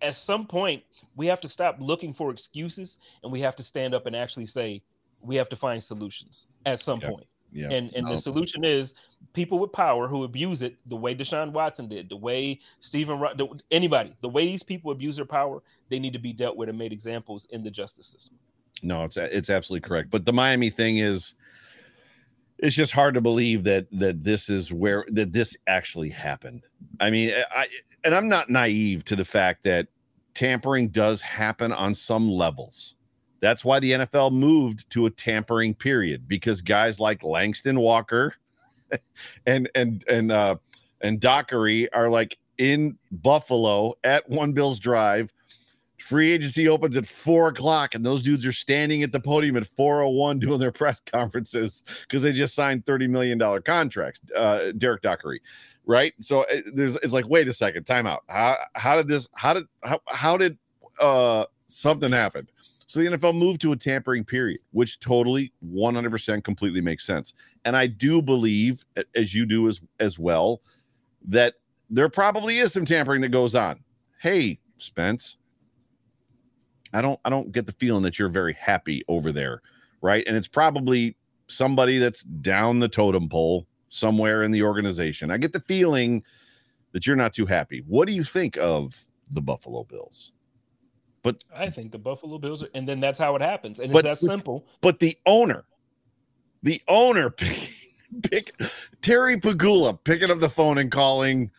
[0.00, 0.82] At some point,
[1.16, 4.46] we have to stop looking for excuses, and we have to stand up and actually
[4.46, 4.82] say
[5.20, 7.26] we have to find solutions at some point.
[7.50, 7.70] Yeah.
[7.70, 8.12] And and no.
[8.12, 8.94] the solution is
[9.32, 13.48] people with power who abuse it the way Deshaun Watson did, the way Stephen, the,
[13.70, 16.78] anybody, the way these people abuse their power, they need to be dealt with and
[16.78, 18.36] made examples in the justice system.
[18.82, 20.10] No, it's it's absolutely correct.
[20.10, 21.34] But the Miami thing is,
[22.58, 26.64] it's just hard to believe that that this is where that this actually happened.
[27.00, 27.68] I mean, I
[28.04, 29.88] and I'm not naive to the fact that
[30.34, 32.94] tampering does happen on some levels.
[33.40, 38.34] That's why the NFL moved to a tampering period because guys like Langston Walker
[39.46, 40.56] and and and uh
[41.00, 45.32] and Dockery are like in Buffalo at One Bills Drive.
[45.98, 49.66] Free agency opens at four o'clock, and those dudes are standing at the podium at
[49.66, 54.20] 401 doing their press conferences because they just signed $30 million contracts.
[54.34, 55.40] Uh, Derrick Dockery,
[55.86, 56.12] right?
[56.20, 58.20] So it, uh, there's it's like, wait a second, timeout.
[58.28, 60.56] How how did this how did how, how did
[61.00, 62.48] uh something happen?
[62.88, 67.34] So the NFL moved to a tampering period, which totally 100% completely makes sense.
[67.66, 68.82] And I do believe,
[69.14, 70.62] as you do as, as well,
[71.26, 71.54] that
[71.90, 73.80] there probably is some tampering that goes on.
[74.22, 75.36] Hey, Spence,
[76.92, 79.62] I don't I don't get the feeling that you're very happy over there,
[80.02, 80.24] right?
[80.26, 85.30] And it's probably somebody that's down the totem pole somewhere in the organization.
[85.30, 86.22] I get the feeling
[86.92, 87.82] that you're not too happy.
[87.86, 90.32] What do you think of the Buffalo Bills?
[91.22, 94.04] But I think the Buffalo Bills, are, and then that's how it happens, and But-
[94.06, 94.66] it's that simple.
[94.80, 95.64] but the owner,
[96.62, 97.70] the owner pick,
[98.22, 98.52] pick
[99.02, 101.50] Terry Pegula picking up the phone and calling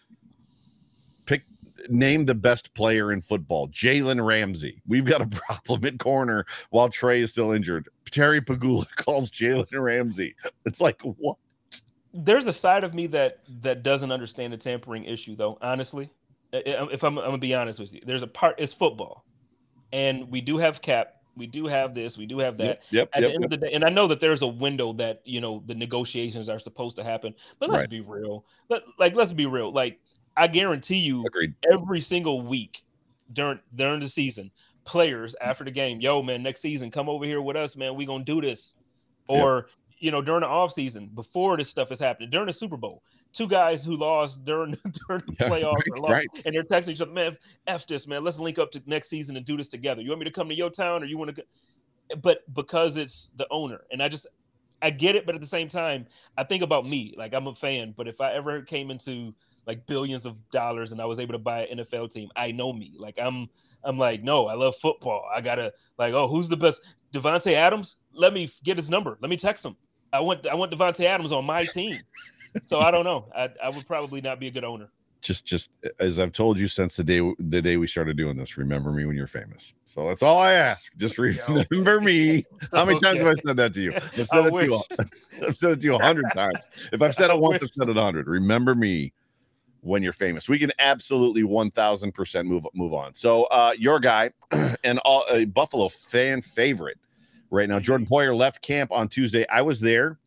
[1.90, 4.82] name the best player in football, Jalen Ramsey.
[4.88, 7.90] We've got a problem at corner while Trey is still injured.
[8.12, 10.36] Terry Pegula calls Jalen Ramsey.
[10.66, 11.38] It's like what?
[12.14, 15.58] There's a side of me that that doesn't understand the tampering issue, though.
[15.62, 16.10] Honestly,
[16.52, 18.56] if I'm, I'm gonna be honest with you, there's a part.
[18.58, 19.26] It's football,
[19.94, 21.16] and we do have cap.
[21.36, 22.18] We do have this.
[22.18, 22.66] We do have that.
[22.66, 24.48] Yep, yep, At yep, the end of the day, and I know that there's a
[24.48, 27.36] window that you know the negotiations are supposed to happen.
[27.60, 27.90] But let's Right.
[27.90, 28.44] be real.
[28.70, 29.72] Let, like, let's be real.
[29.72, 30.00] Like,
[30.40, 31.54] I guarantee you, Agreed.
[31.72, 32.84] every single week
[33.34, 34.52] during during the season,
[34.86, 37.96] players after the game, yo man, next season come over here with us, man.
[37.96, 38.76] We gonna do this.
[39.30, 39.42] Yep.
[39.42, 39.68] Or
[40.00, 43.04] you know, during the off season, before this stuff is happening, during the Super Bowl,
[43.34, 44.72] two guys who lost during
[45.08, 46.28] during the Yeah, playoffs right.
[46.46, 48.24] and they're texting each other, man, f this, man.
[48.24, 50.02] Let's link up to next season and do this together.
[50.02, 51.44] You want me to come to your town, or you want to?
[52.24, 54.26] But because it's the owner, and I just
[54.82, 56.06] I get it, but at the same time,
[56.38, 57.14] I think about me.
[57.18, 59.34] Like I'm a fan, but if I ever came into
[59.68, 62.74] like billions of dollars and I was able to buy an NFL team, I know
[62.74, 62.96] me.
[62.98, 63.48] Like I'm
[63.84, 65.26] I'm like, no, I love football.
[65.34, 66.96] I gotta like, oh, who's the best?
[67.14, 67.98] Davante Adams?
[68.14, 69.18] Let me get his number.
[69.22, 69.76] Let me text him.
[70.14, 72.00] I want I want Davante Adams on my team.
[72.64, 73.30] so I don't know.
[73.36, 74.90] I, I would probably not be a good owner.
[75.22, 78.58] Just just as I've told you since the day the day we started doing this,
[78.58, 79.74] remember me when you're famous.
[79.86, 80.96] So that's all I ask.
[80.96, 82.46] Just remember me.
[82.72, 83.94] How many times have I said that to you?
[83.94, 84.82] I've said it to you.
[85.48, 86.70] I've said it to you a hundred times.
[86.94, 87.62] If I've said it once.
[87.62, 88.28] I've said it a hundred.
[88.28, 89.12] Remember me
[89.82, 90.48] when you're famous.
[90.48, 93.14] We can absolutely one thousand percent move move on.
[93.14, 94.32] So uh your guy
[94.86, 96.98] and all a Buffalo fan favorite
[97.52, 97.80] right now.
[97.80, 99.46] Jordan Poyer left camp on Tuesday.
[99.50, 100.18] I was there.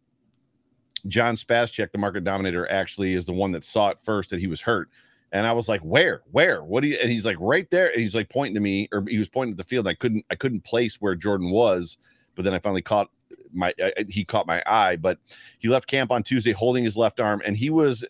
[1.08, 4.46] John Spascheck, the market dominator, actually is the one that saw it first that he
[4.46, 4.88] was hurt.
[5.32, 6.22] And I was like, "Where?
[6.30, 6.62] Where?
[6.62, 9.02] What do you?" And he's like, "Right there." And he's like pointing to me, or
[9.08, 9.88] he was pointing at the field.
[9.88, 11.96] I couldn't, I couldn't place where Jordan was,
[12.34, 13.08] but then I finally caught
[13.52, 14.96] my, I, he caught my eye.
[14.96, 15.18] But
[15.58, 18.04] he left camp on Tuesday holding his left arm, and he was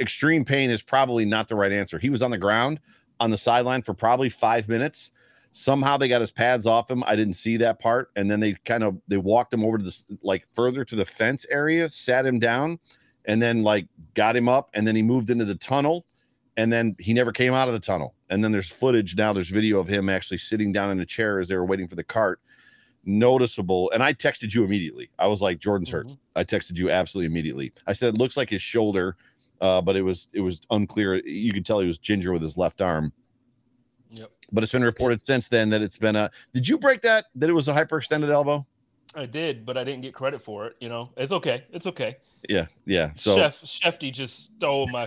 [0.00, 0.70] extreme pain.
[0.70, 1.98] Is probably not the right answer.
[1.98, 2.80] He was on the ground
[3.20, 5.12] on the sideline for probably five minutes.
[5.56, 7.02] Somehow they got his pads off him.
[7.06, 9.84] I didn't see that part, and then they kind of they walked him over to
[9.84, 12.78] this like further to the fence area, sat him down,
[13.24, 16.04] and then like got him up, and then he moved into the tunnel,
[16.58, 18.14] and then he never came out of the tunnel.
[18.28, 19.32] And then there's footage now.
[19.32, 21.96] There's video of him actually sitting down in a chair as they were waiting for
[21.96, 22.38] the cart.
[23.06, 25.08] Noticeable, and I texted you immediately.
[25.18, 26.18] I was like, "Jordan's hurt." Mhm.
[26.34, 27.72] I texted you absolutely immediately.
[27.86, 29.16] I said, "It looks like his shoulder."
[29.62, 31.14] Uh, but it was it was unclear.
[31.24, 33.10] You could tell he was ginger with his left arm
[34.12, 34.30] Yep.
[34.52, 37.50] but it's been reported since then that it's been a did you break that that
[37.50, 38.64] it was a hyperextended elbow
[39.14, 40.76] I did, but I didn't get credit for it.
[40.78, 41.64] You know, it's okay.
[41.72, 42.16] It's okay.
[42.50, 45.06] yeah yeah so Chef Shefty just stole my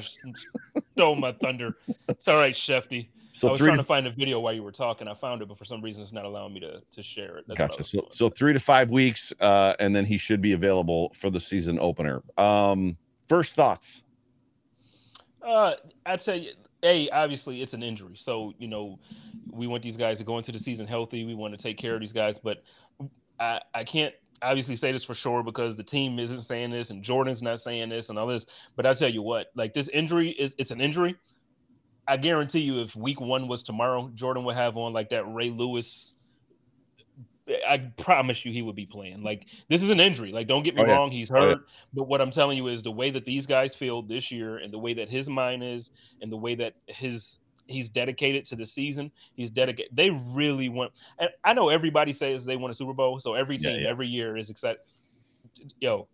[0.94, 1.78] stole my thunder.
[2.08, 3.10] It's all right, Shefty.
[3.30, 5.08] so I was trying to, to find a video while you were talking.
[5.08, 7.46] I found it, but for some reason, it's not allowing me to to share it.
[7.48, 8.10] That's gotcha so doing.
[8.10, 11.78] so three to five weeks uh and then he should be available for the season
[11.80, 14.02] opener um first thoughts
[15.46, 15.74] Uh,
[16.06, 16.54] I'd say,
[16.84, 19.00] a obviously it's an injury, so you know,
[19.52, 21.26] we want these guys to go into the season healthy.
[21.26, 22.64] We want to take care of these guys, but
[23.40, 27.04] I I can't obviously say this for sure because the team isn't saying this and
[27.04, 28.46] Jordan's not saying this and all this.
[28.76, 31.16] But I tell you what, like this injury is it's an injury.
[32.08, 35.52] I guarantee you, if week one was tomorrow, Jordan would have on like that Ray
[35.52, 36.16] Lewis.
[37.68, 39.24] I promise you, he would be playing.
[39.24, 40.32] Like this is an injury.
[40.32, 40.94] Like don't get me Oh, yeah.
[40.94, 41.42] wrong, he's Oh, yeah.
[41.50, 41.60] hurt.
[41.94, 44.72] But what I'm telling you is the way that these guys feel this year, and
[44.74, 48.66] the way that his mind is, and the way that his he's dedicated to the
[48.66, 49.12] season.
[49.36, 49.96] He's dedicated.
[49.96, 50.92] They really want.
[51.20, 53.90] And I know everybody says they want a Super Bowl, so every team yeah.
[53.90, 54.80] every year is excited.
[55.80, 56.08] Yo,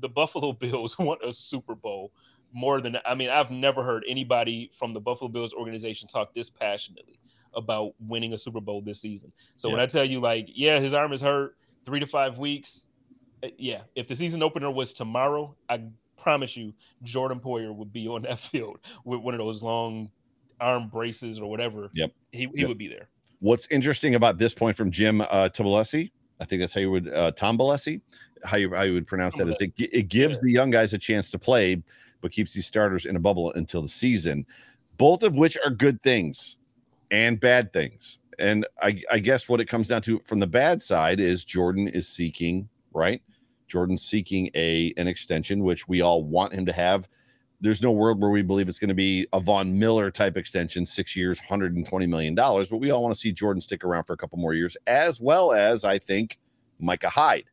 [0.00, 2.12] the Buffalo Bills want a Super Bowl
[2.52, 3.30] more than I mean.
[3.30, 7.18] I've never heard anybody from the Buffalo Bills organization talk this passionately
[7.54, 9.32] about winning a Super Bowl this season.
[9.56, 12.88] So when I tell you, like, yeah, his arm is hurt, three to five weeks.
[13.42, 15.82] uh, Yeah, if the season opener was tomorrow, I
[16.20, 20.10] promise you, Jordan Poyer would be on that field with one of those long
[20.60, 21.90] arm braces or whatever.
[21.94, 22.12] Yep.
[22.32, 22.68] he he Yep.
[22.68, 23.08] would be there.
[23.40, 27.08] what's interesting about this point from jim uh Tobolesi, i think that's how you would
[27.12, 28.00] uh tom Bolesi,
[28.44, 30.40] how you how you would pronounce that is it, it gives Yeah.
[30.42, 31.80] the young guys a chance to play
[32.20, 34.44] but keeps these starters in a bubble until the season
[34.96, 36.56] both of which are good things
[37.10, 38.18] and bad things.
[38.38, 41.88] And I, I guess what it comes down to from the bad side is Jordan
[41.88, 43.20] is seeking, right?
[43.66, 47.08] Jordan's seeking a an extension, which we all want him to have.
[47.60, 50.86] there's no world where we believe it's going to be a Von Miller type extension,
[50.86, 52.34] six years, $120 million.
[52.34, 55.20] But we all want to see Jordan stick around for a couple more years, as
[55.20, 56.38] well as I think
[56.78, 57.46] Micah Hyde.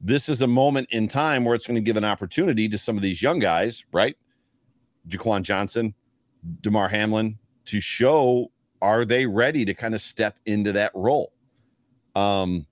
[0.00, 2.96] This is a moment in time where it's going to give an opportunity to some
[2.96, 4.16] of these young guys, right?
[5.08, 5.94] Jaquan Johnson,
[6.60, 8.50] Damar Hamlin, to show
[8.82, 11.32] are they ready to kind of step into that role?
[12.14, 12.66] Um,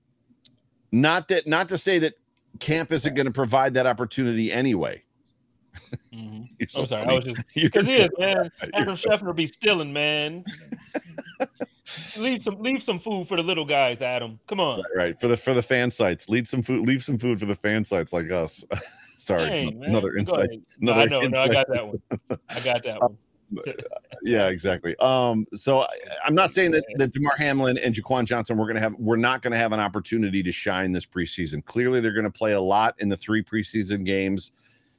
[0.93, 2.15] not that not to say that
[2.61, 5.03] camp isn't going to provide that opportunity anyway.
[6.13, 6.43] Mm-hmm.
[6.69, 7.13] So I'm sorry, funny.
[7.13, 8.51] I was just because he is man.
[8.75, 10.45] Adam Schefter be stealing, man.
[12.17, 14.39] leave some leave some food for the little guys, Adam.
[14.47, 14.79] Come on.
[14.79, 16.29] Right, right, for the for the fan sites.
[16.29, 16.87] Leave some food.
[16.87, 18.65] Leave some food for the fan sites like us.
[19.17, 20.49] Sorry, Dang, another insight.
[20.81, 21.23] Another no, I know.
[21.23, 21.33] Insight.
[21.33, 22.03] No, I got that one.
[22.31, 23.19] I got that one.
[24.23, 24.97] Yeah, exactly.
[25.01, 25.87] Um, so I,
[26.27, 29.43] am not saying that that Damar Hamlin and Jaquan Johnson we're gonna have we're not
[29.43, 31.65] gonna have an opportunity to shine this preseason.
[31.65, 34.53] Clearly, they're gonna play a lot in the three preseason games.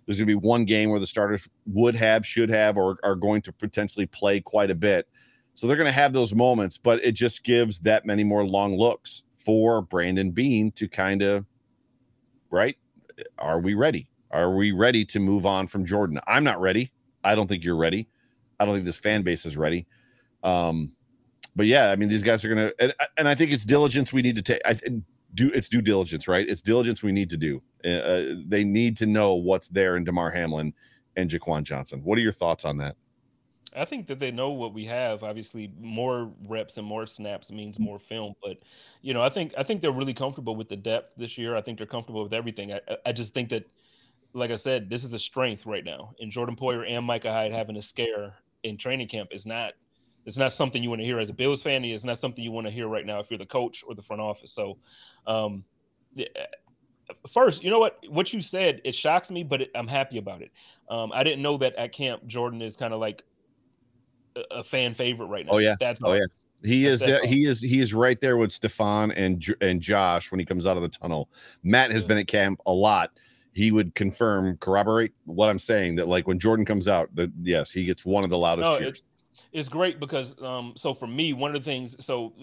[0.05, 3.41] There's gonna be one game where the starters would have, should have, or are going
[3.43, 5.07] to potentially play quite a bit.
[5.55, 9.23] So they're gonna have those moments, but it just gives that many more long looks
[9.37, 11.45] for Brandon Beane to kind of
[12.51, 12.77] right.
[13.39, 14.07] Are we ready?
[14.31, 16.19] Are we ready to move on from Jordan?
[16.27, 16.91] I'm not ready.
[17.23, 18.07] I don't think you're ready.
[18.59, 19.87] I don't think this fan base is ready.
[20.43, 20.95] Um,
[21.55, 24.21] but yeah, I mean, these guys are gonna, and, and I think it's diligence we
[24.21, 24.61] need to take.
[24.65, 24.75] I
[25.35, 26.47] do it's due diligence, right?
[26.47, 27.61] It's diligence we need to do.
[27.83, 30.73] Uh, uh, they need to know what's there in Damar Hamlin
[31.15, 32.01] and Jaquan Johnson.
[32.03, 32.95] What are your thoughts on that?
[33.75, 35.23] I think that they know what we have.
[35.23, 38.33] Obviously, more reps and more snaps means more film.
[38.41, 38.59] But
[39.01, 41.55] you know, I think I think they're really comfortable with the depth this year.
[41.55, 42.73] I think they're comfortable with everything.
[42.73, 43.65] I, I just think that,
[44.33, 46.13] like I said, this is a strength right now.
[46.19, 48.35] And Jordan Poyer and Micah Hyde having a scare
[48.65, 49.73] in training camp is not
[50.25, 51.85] it's not something you want to hear as a Bills fan.
[51.85, 54.01] It's not something you want to hear right now if you're the coach or the
[54.01, 54.51] front office.
[54.51, 54.79] So,
[55.27, 55.63] um,
[57.31, 58.03] first, you know what?
[58.09, 60.51] What you said it shocks me, but it, I'm happy about it.
[60.89, 63.23] Um, I didn't know that at camp Jordan is kind of like
[64.35, 65.53] a, a, fan favorite right now.
[65.53, 66.25] Oh yeah, that's oh yeah.
[66.63, 70.39] He is uh, he is he is right there with Stefon and and Josh when
[70.39, 71.29] he comes out of the tunnel.
[71.61, 72.07] Matt has yeah.
[72.07, 73.11] been at camp a lot
[73.55, 77.71] he would confirm, corroborate what I'm saying that like when Jordan comes out, that yes,
[77.71, 78.89] he gets one of the loudest no, cheers.
[78.89, 79.03] It's,
[79.53, 82.33] it's great because um, so for me, one of the things so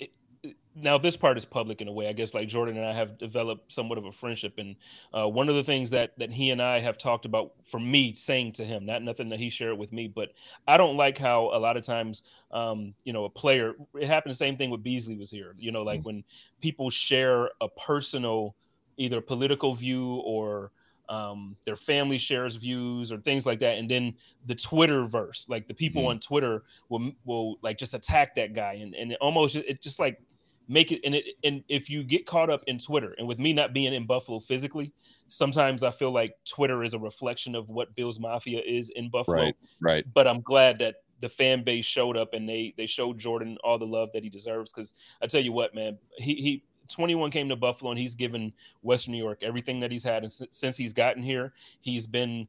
[0.00, 0.10] it,
[0.42, 2.08] it, now this part is public in a way.
[2.08, 4.76] I guess like Jordan and I have developed somewhat of a friendship, and
[5.12, 8.14] uh, one of the things that that he and I have talked about for me
[8.14, 10.30] saying to him, not nothing that he shared with me, but
[10.66, 13.74] I don't like how a lot of times, um, you know, a player.
[13.94, 15.54] It happened the same thing with Beasley was here.
[15.58, 16.06] You know, like mm-hmm.
[16.06, 16.24] when
[16.62, 18.56] people share a personal
[18.96, 20.72] either political view or
[21.08, 24.14] um, their family shares views or things like that, and then
[24.46, 26.10] the Twitter verse, like the people mm-hmm.
[26.10, 29.98] on Twitter will will like just attack that guy, and and it almost it just
[29.98, 30.20] like
[30.68, 33.52] make it and it and if you get caught up in Twitter, and with me
[33.52, 34.92] not being in Buffalo physically,
[35.28, 39.42] sometimes I feel like Twitter is a reflection of what Bills Mafia is in Buffalo.
[39.42, 40.04] Right, right.
[40.14, 43.78] But I'm glad that the fan base showed up and they they showed Jordan all
[43.78, 44.72] the love that he deserves.
[44.72, 48.52] Because I tell you what, man, he he 21 came to Buffalo and he's given
[48.82, 50.22] Western New York everything that he's had.
[50.22, 52.46] And since he's gotten here, he's been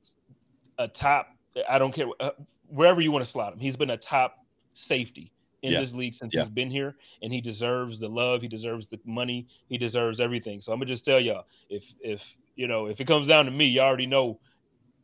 [0.78, 1.30] a top,
[1.70, 2.32] I don't care, uh,
[2.68, 4.38] wherever you want to slot him, he's been a top
[4.74, 5.80] safety in yeah.
[5.80, 6.42] this league since yeah.
[6.42, 6.96] he's been here.
[7.22, 10.60] And he deserves the love, he deserves the money, he deserves everything.
[10.62, 13.46] So I'm going to just tell y'all if, if, you know, if it comes down
[13.46, 14.40] to me, you already know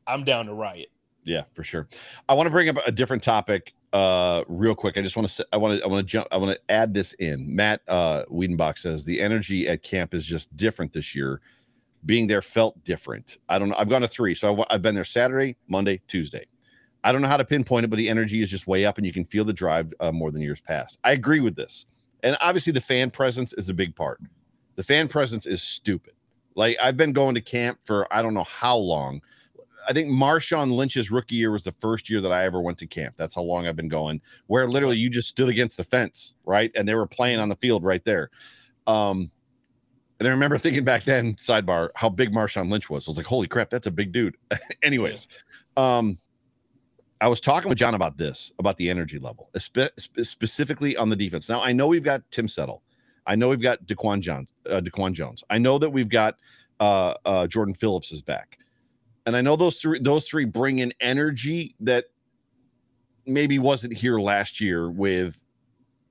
[0.05, 0.89] I'm down to riot.
[1.23, 1.87] Yeah, for sure.
[2.27, 5.47] I want to bring up a different topic uh real quick i just want to
[5.51, 7.55] i want to i want to jump i want to add this in.
[7.55, 11.41] Matt uh wiedenbach says the energy at camp is just different this year.
[12.05, 13.37] Being there felt different.
[13.49, 16.45] I don't know i've gone to three so i've, been there saturday monday tuesday.
[17.03, 19.07] I don't know how to pinpoint it but the energy is just way up and
[19.07, 20.99] you can feel the drive uh, more than years past.
[21.03, 21.85] I agree with this.
[22.21, 24.19] And obviously the fan presence is a big part.
[24.75, 26.13] The fan presence is stupid.
[26.55, 29.21] Like i've been going to camp for i don't know how long
[29.87, 32.87] I think Marshawn Lynch's rookie year was the first year that I ever went to
[32.87, 33.15] camp.
[33.17, 36.71] That's how long I've been going, where literally you just stood against the fence, right?
[36.75, 38.29] And they were playing on the field right there.
[38.87, 39.31] Um,
[40.19, 43.07] and I remember thinking back then, sidebar, how big Marshawn Lynch was.
[43.07, 44.35] I was like, holy crap, that's a big dude.
[44.83, 45.27] Anyways,
[45.77, 46.17] um,
[47.21, 51.15] I was talking with John about this, about the energy level, spe- specifically on the
[51.15, 51.49] defense.
[51.49, 52.83] Now, I know we've got Tim Settle.
[53.25, 54.49] I know we've got Daquan Jones.
[54.69, 55.43] Uh, Daquan Jones.
[55.49, 56.35] I know that we've got
[56.79, 58.58] uh, uh, Jordan Phillips is back.
[59.29, 62.05] And I know those three those three bring in energy that
[63.27, 65.39] maybe wasn't here last year with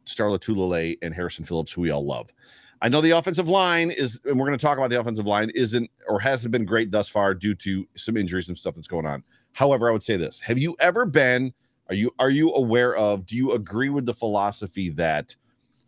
[0.05, 2.33] Star Lotulelei and Harrison Phillips, who we all love.
[2.81, 5.51] I know the offensive line is, and we're going to talk about the offensive line,
[5.57, 9.05] isn't or hasn't been great thus far due to some injuries and stuff that's going
[9.05, 9.25] on.
[9.53, 11.53] However, I would say this: Have you ever been?
[11.89, 13.27] Are you are you aware of?
[13.27, 15.35] Do you agree with the philosophy that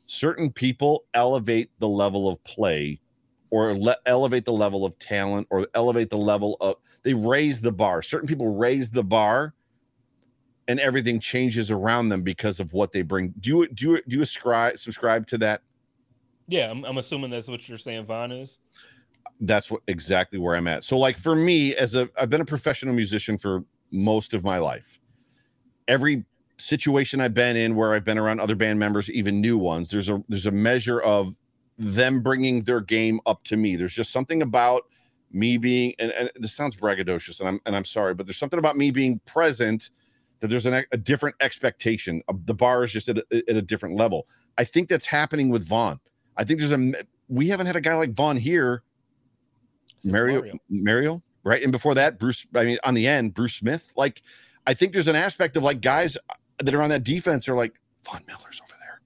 [0.09, 3.01] certain people elevate the level of play
[3.51, 7.73] or le- elevate the level of talent or elevate the level of they raise the
[7.73, 8.03] bar.
[8.03, 9.55] Certain people raise the bar
[10.69, 13.35] and everything changes around them because of what they bring.
[13.41, 15.63] Do you do you do you ascribe subscribe to that?
[16.47, 18.59] Yeah, I'm, I'm assuming that's what you're saying Von is.
[19.41, 20.85] That's what exactly where I'm at.
[20.85, 24.59] So like for me as a I've been a professional musician for most of my
[24.59, 25.01] life.
[25.89, 26.25] Every
[26.59, 30.09] situation I've been in where I've been around other band members, even new ones, there's
[30.09, 31.37] a there's a measure of
[31.79, 33.75] them bringing their game up to me.
[33.75, 34.83] There's just something about
[35.33, 38.59] me being, and, and this sounds braggadocious, and I'm and I'm sorry, but there's something
[38.59, 39.91] about me being present
[40.41, 42.23] that there's an, a different expectation.
[42.29, 44.27] Uh, the bar is just at a, at a different level.
[44.59, 46.01] I think that's happening with Von.
[46.37, 46.93] I think there's a
[47.29, 48.83] we haven't had a guy like Von here.
[50.03, 51.63] Mario, Mario, Mario, right?
[51.63, 52.47] And before that, Bruce.
[52.55, 53.91] I mean, on the end, Bruce Smith.
[53.97, 54.23] Like,
[54.67, 57.55] I think there's an aspect of like guys uh, that are on that defense are
[57.55, 57.75] like
[58.05, 59.01] Von Miller's over there,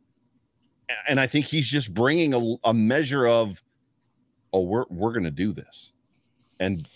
[1.09, 3.63] and I think he's just bringing a, a measure of,
[4.53, 5.93] oh, we're we're gonna do this,
[6.61, 6.89] and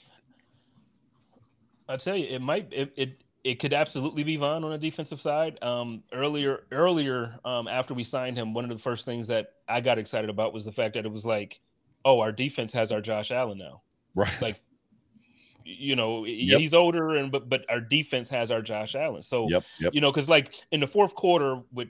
[1.88, 5.20] I tell you, it might it, it it could absolutely be Von on the defensive
[5.20, 5.62] side.
[5.62, 9.80] Um, earlier, earlier um, after we signed him, one of the first things that I
[9.80, 11.60] got excited about was the fact that it was like,
[12.04, 13.82] oh, our defense has our Josh Allen now,
[14.14, 14.42] right?
[14.42, 14.60] Like
[15.64, 16.60] you know yep.
[16.60, 19.22] he's older and but but our defense has our Josh Allen.
[19.22, 19.94] So yep, yep.
[19.94, 21.88] you know because like in the fourth quarter with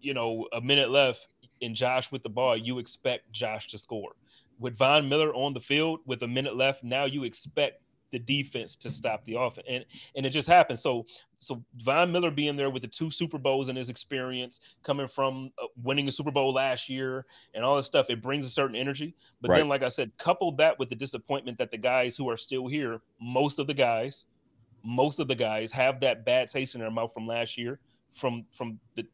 [0.00, 1.28] you know a minute left
[1.62, 4.12] and Josh with the ball, you expect Josh to score.
[4.58, 8.74] With Von Miller on the field with a minute left, now you expect the defense
[8.76, 9.84] to stop the offense, and
[10.16, 10.78] and it just happened.
[10.78, 11.06] So
[11.38, 15.50] so Von Miller being there with the two Super Bowls in his experience, coming from
[15.62, 18.76] uh, winning a Super Bowl last year and all this stuff, it brings a certain
[18.76, 19.14] energy.
[19.40, 19.58] But right.
[19.58, 22.66] then, like I said, couple that with the disappointment that the guys who are still
[22.66, 24.26] here, most of the guys,
[24.82, 27.78] most of the guys have that bad taste in their mouth from last year,
[28.10, 29.06] from from the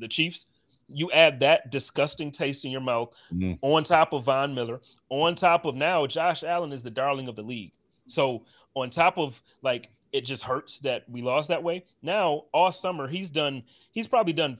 [0.00, 0.46] the Chiefs
[0.88, 3.58] you add that disgusting taste in your mouth mm.
[3.62, 7.36] on top of Von Miller, on top of now Josh Allen is the darling of
[7.36, 7.72] the league.
[8.06, 11.84] So on top of like it just hurts that we lost that way.
[12.02, 13.62] Now all summer he's done
[13.92, 14.58] he's probably done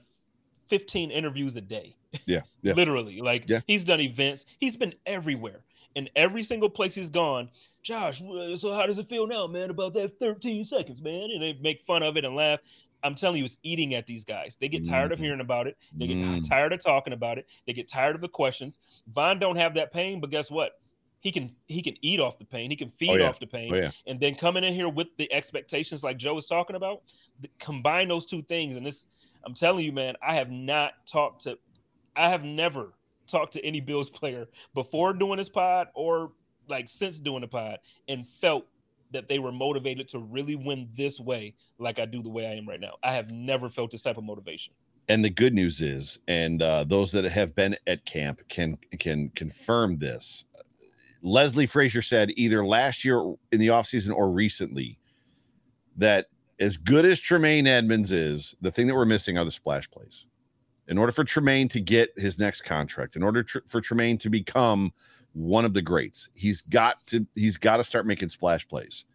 [0.67, 1.95] 15 interviews a day.
[2.25, 2.41] Yeah.
[2.61, 2.73] yeah.
[2.73, 3.21] Literally.
[3.21, 3.61] Like yeah.
[3.67, 4.45] he's done events.
[4.59, 5.61] He's been everywhere.
[5.95, 7.49] In every single place he's gone,
[7.81, 8.19] Josh,
[8.57, 11.29] so how does it feel now, man, about that 13 seconds, man?
[11.31, 12.59] And they make fun of it and laugh.
[13.05, 14.57] I'm telling you, it's eating at these guys.
[14.59, 15.13] They get tired mm.
[15.13, 15.77] of hearing about it.
[15.95, 16.47] They get mm.
[16.47, 17.47] tired of talking about it.
[17.67, 18.79] They get tired of the questions.
[19.13, 20.73] Von don't have that pain, but guess what?
[21.25, 22.69] he can he can eat off the pain.
[22.69, 23.27] He can feed oh, yeah.
[23.27, 23.73] off the pain.
[23.73, 23.89] Oh, yeah.
[24.05, 27.01] And then coming in here with the expectations like Joe was talking about,
[27.39, 28.75] the, combine those two things.
[28.75, 29.07] And this,
[29.43, 31.57] I'm telling you, man, I have not talked to,
[32.15, 32.93] I have never
[33.25, 36.31] talked to any Bills player before doing this pod or
[36.67, 38.67] like since doing the pod and felt
[39.11, 42.51] that they were motivated to really win this way, like I do the way I
[42.51, 42.95] am right now.
[43.03, 44.73] I have never felt this type of motivation
[45.07, 49.29] and the good news is and uh, those that have been at camp can can
[49.35, 50.45] confirm this
[51.25, 53.19] Leslie Frazier said either last year
[53.51, 54.99] in the offseason or recently
[55.97, 56.27] that
[56.59, 60.27] as good as Tremaine Edmunds is, the thing that we're missing are the splash plays.
[60.87, 64.29] In order for Tremaine to get his next contract, in order tr- for Tremaine to
[64.29, 64.93] become
[65.35, 69.05] one of the greats, he's got to he's got to start making splash plays.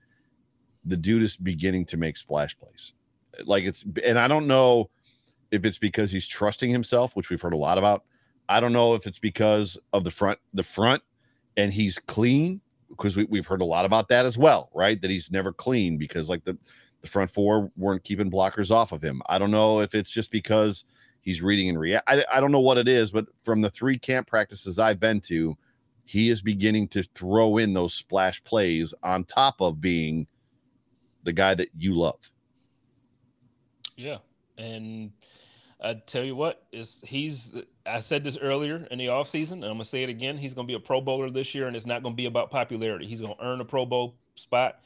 [0.84, 2.92] The dude is beginning to make splash plays.
[3.44, 4.90] Like it's and I don't know
[5.50, 8.04] if it's because he's trusting himself, which we've heard a lot about.
[8.48, 11.02] I don't know if it's because of the front the front
[11.56, 12.60] and he's clean
[12.90, 15.00] because we, we've heard a lot about that as well, right?
[15.00, 16.58] That he's never clean because like the
[17.00, 19.22] the front four weren't keeping blockers off of him.
[19.26, 20.84] I don't know if it's just because
[21.22, 22.04] he's reading and react.
[22.06, 25.20] I, I don't know what it is, but from the three camp practices I've been
[25.22, 25.56] to,
[26.11, 30.26] he is beginning to throw in those splash plays on top of being
[31.22, 32.32] the guy that you love.
[33.96, 34.16] Yeah.
[34.58, 35.12] And
[35.80, 39.74] I tell you what, is he's I said this earlier in the offseason, and I'm
[39.74, 40.36] gonna say it again.
[40.36, 43.06] He's gonna be a pro bowler this year, and it's not gonna be about popularity.
[43.06, 44.80] He's gonna earn a pro bowl spot.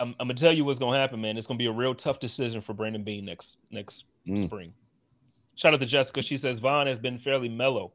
[0.00, 1.36] I'm, I'm, gonna tell you what's gonna happen, man.
[1.36, 4.42] It's gonna be a real tough decision for Brandon Beane next next mm.
[4.44, 4.72] spring.
[5.54, 6.20] Shout out to Jessica.
[6.20, 7.92] She says Von has been fairly mellow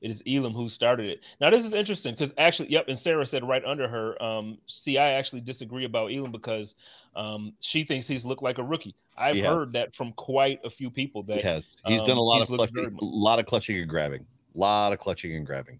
[0.00, 1.24] it is Elam who started it.
[1.40, 4.98] Now this is interesting because actually, yep, and Sarah said right under her, um, see,
[4.98, 6.74] I actually disagree about Elam because
[7.14, 8.94] um, she thinks he's looked like a rookie.
[9.16, 9.72] I've he heard has.
[9.72, 11.76] that from quite a few people that he has.
[11.86, 14.92] He's um, done a lot of clutching, a lot of clutching and grabbing, a lot
[14.92, 15.78] of clutching and grabbing.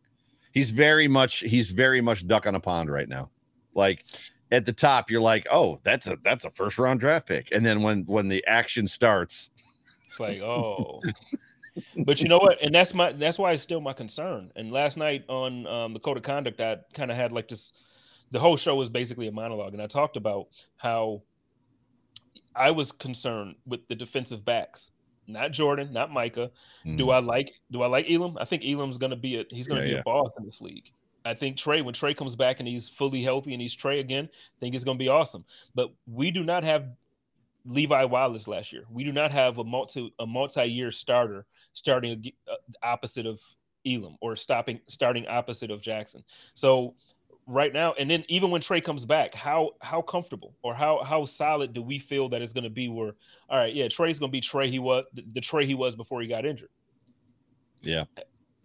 [0.53, 3.31] He's very much he's very much duck on a pond right now.
[3.75, 4.05] Like
[4.51, 7.65] at the top, you're like, oh, that's a that's a first round draft pick, and
[7.65, 9.51] then when when the action starts,
[10.09, 11.01] it's like, oh.
[12.05, 12.63] but you know what?
[12.63, 14.51] And that's my that's why it's still my concern.
[14.57, 17.73] And last night on um, the code of conduct, I kind of had like this.
[18.33, 21.23] The whole show was basically a monologue, and I talked about how
[22.55, 24.93] I was concerned with the defensive backs,
[25.27, 26.51] not Jordan, not Micah.
[26.85, 26.99] Mm.
[26.99, 28.37] Do I like do I like Elam?
[28.41, 30.01] I think Elam's going to be a he's going to yeah, be yeah.
[30.01, 30.93] a boss in this league.
[31.25, 34.29] I think Trey, when Trey comes back and he's fully healthy and he's Trey again,
[34.33, 35.45] I think it's going to be awesome.
[35.75, 36.89] But we do not have
[37.65, 38.85] Levi Wallace last year.
[38.91, 43.41] We do not have a multi a multi year starter starting uh, opposite of
[43.87, 46.23] Elam or stopping starting opposite of Jackson.
[46.55, 46.95] So
[47.47, 51.25] right now, and then even when Trey comes back, how how comfortable or how how
[51.25, 52.89] solid do we feel that it's going to be?
[52.89, 53.15] Where
[53.49, 55.97] all right, yeah, Trey's going to be Trey he was the, the Trey he was
[55.97, 56.71] before he got injured.
[57.83, 58.05] Yeah,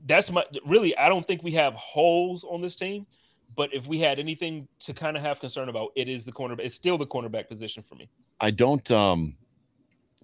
[0.06, 0.98] that's my really.
[0.98, 3.06] I don't think we have holes on this team,
[3.56, 6.62] but if we had anything to kind of have concern about, it is the cornerback.
[6.66, 8.10] It's still the cornerback position for me.
[8.42, 9.36] I don't um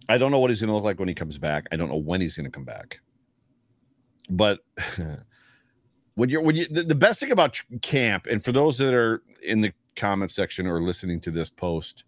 [0.10, 1.68] I don't know what he's going to look like when he comes back.
[1.72, 3.00] I don't know when he's going to come back.
[4.30, 4.60] But
[6.16, 9.22] when you're when you the, the best thing about camp and for those that are
[9.42, 12.06] in the comment section or listening to this post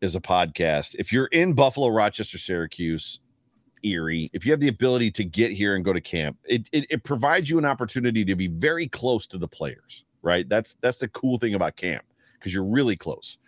[0.00, 0.96] is a podcast.
[0.98, 3.20] If you're in Buffalo, Rochester, Syracuse,
[3.82, 6.86] Erie, if you have the ability to get here and go to camp, it, it,
[6.90, 10.48] it provides you an opportunity to be very close to the players, right?
[10.48, 12.04] That's that's the cool thing about camp
[12.34, 13.38] because you're really close.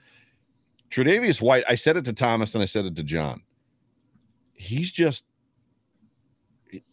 [0.93, 3.43] Tre'Davious White, I said it to Thomas and I said it to John.
[4.53, 5.25] He's just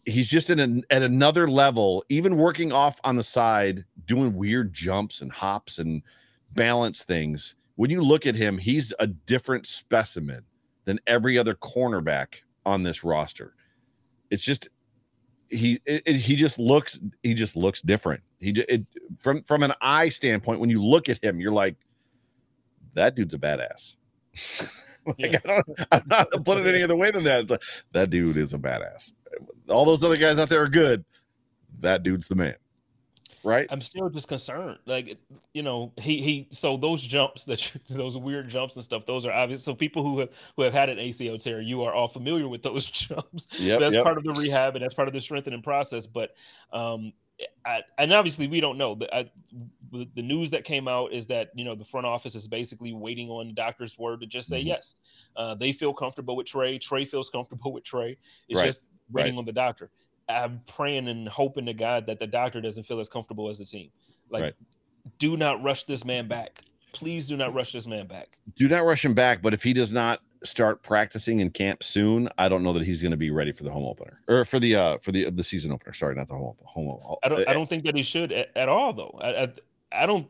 [0.04, 4.72] he's just in an, at another level, even working off on the side, doing weird
[4.72, 6.02] jumps and hops and
[6.54, 7.54] balance things.
[7.76, 10.44] When you look at him, he's a different specimen
[10.86, 13.54] than every other cornerback on this roster.
[14.30, 14.68] It's just
[15.50, 18.22] he it, it, he just looks he just looks different.
[18.38, 18.86] He it,
[19.18, 21.76] from from an eye standpoint, when you look at him, you're like,
[22.94, 23.96] that dude's a badass.
[25.06, 25.38] like, yeah.
[25.44, 27.50] I don't, I'm not put it any other way than that.
[27.50, 27.62] Like,
[27.92, 29.12] that dude is a badass.
[29.68, 31.04] All those other guys out there are good.
[31.80, 32.56] That dude's the man.
[33.42, 33.66] Right.
[33.70, 34.78] I'm still just concerned.
[34.84, 35.18] Like,
[35.54, 39.24] you know, he he so those jumps that you, those weird jumps and stuff, those
[39.24, 39.62] are obvious.
[39.62, 42.62] So people who have who have had an ACL tear, you are all familiar with
[42.62, 43.48] those jumps.
[43.58, 44.04] Yep, that's yep.
[44.04, 46.06] part of the rehab and that's part of the strengthening process.
[46.06, 46.32] But
[46.72, 47.12] um
[47.64, 48.94] I, and obviously we don't know.
[48.94, 49.30] The, I,
[49.92, 53.28] the news that came out is that you know the front office is basically waiting
[53.28, 54.68] on the doctor's word to just say mm-hmm.
[54.68, 54.94] yes.
[55.36, 56.78] Uh, they feel comfortable with Trey.
[56.78, 58.16] Trey feels comfortable with Trey.
[58.48, 58.66] It's right.
[58.66, 59.38] just waiting right.
[59.38, 59.90] on the doctor.
[60.28, 63.64] I'm praying and hoping to God that the doctor doesn't feel as comfortable as the
[63.64, 63.90] team.
[64.30, 64.54] Like, right.
[65.18, 66.60] do not rush this man back.
[66.92, 68.38] Please do not rush this man back.
[68.54, 69.42] Do not rush him back.
[69.42, 73.02] But if he does not start practicing in camp soon, I don't know that he's
[73.02, 75.44] going to be ready for the home opener or for the uh for the the
[75.44, 75.92] season opener.
[75.92, 77.18] Sorry, not the home home.
[77.22, 79.18] I don't I don't think that he should at, at all though.
[79.20, 80.28] I, I, I don't.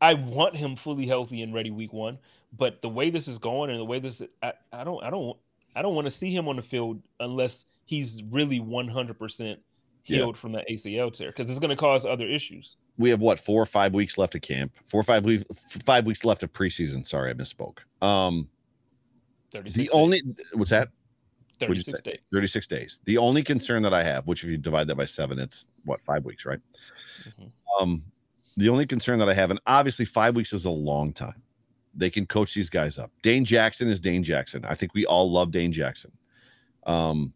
[0.00, 2.18] I want him fully healthy and ready week one,
[2.58, 5.38] but the way this is going and the way this I, I don't I don't
[5.76, 9.60] I don't want to see him on the field unless he's really one hundred percent
[10.02, 10.40] healed yeah.
[10.40, 12.76] from that ACL tear because it's going to cause other issues.
[12.98, 15.44] We have what four or five weeks left of camp, four or five weeks,
[15.84, 17.06] five weeks left of preseason.
[17.06, 17.78] Sorry, I misspoke.
[18.02, 18.48] Um,
[19.52, 19.90] 36 the days.
[19.92, 20.20] only
[20.54, 20.88] what's that?
[21.60, 22.18] 36 days.
[22.32, 23.00] 36 days.
[23.04, 26.02] The only concern that i have which if you divide that by seven it's what
[26.02, 26.58] five weeks right?
[27.22, 27.82] Mm-hmm.
[27.82, 28.02] um
[28.56, 31.42] the only concern that i have and obviously five weeks is a long time.
[31.94, 33.10] They can coach these guys up.
[33.22, 34.64] Dane jackson is dane jackson.
[34.64, 36.12] I think we all love dane jackson.
[36.86, 37.32] Um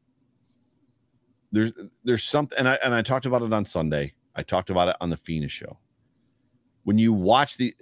[1.52, 1.72] there's
[2.04, 4.12] there's something and i and i talked about it on sunday.
[4.34, 5.78] I talked about it on the Fina show.
[6.84, 7.74] When you watch the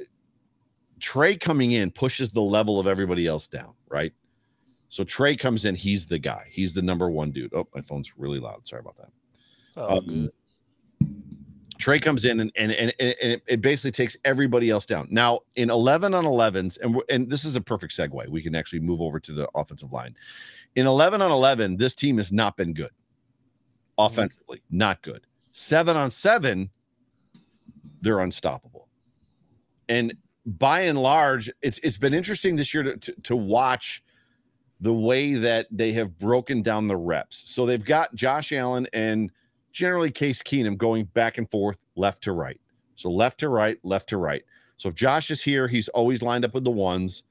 [1.01, 4.12] trey coming in pushes the level of everybody else down right
[4.89, 6.47] so Trey comes in, he's the guy.
[6.51, 7.53] He's the number one dude.
[7.55, 8.66] Oh, my phone's really loud.
[8.66, 9.11] Sorry about that.
[9.76, 10.30] Um,
[11.78, 15.09] Trey comes in and and, and, and it basically takes everybody else down.
[15.11, 18.28] Now in 11 on 11s, and and this is a perfect segue.
[18.28, 20.14] We can actually move over to the offensive line.
[20.76, 22.91] In 11 on 11, this team has not been good
[23.99, 25.26] offensively, not good.
[25.53, 26.70] Seven on seven,
[28.01, 28.89] they're unstoppable.
[29.89, 30.14] And
[30.47, 34.03] by and large, it's it's been interesting this year to, to, to watch
[34.85, 37.51] the way that they have broken down the reps.
[37.51, 39.30] So they've got Josh Allen and
[39.72, 42.61] generally Case Keenum going back and forth, left to right.
[42.95, 44.45] So left to right, left to right.
[44.76, 47.22] So if Josh is here, he's always lined up with the ones.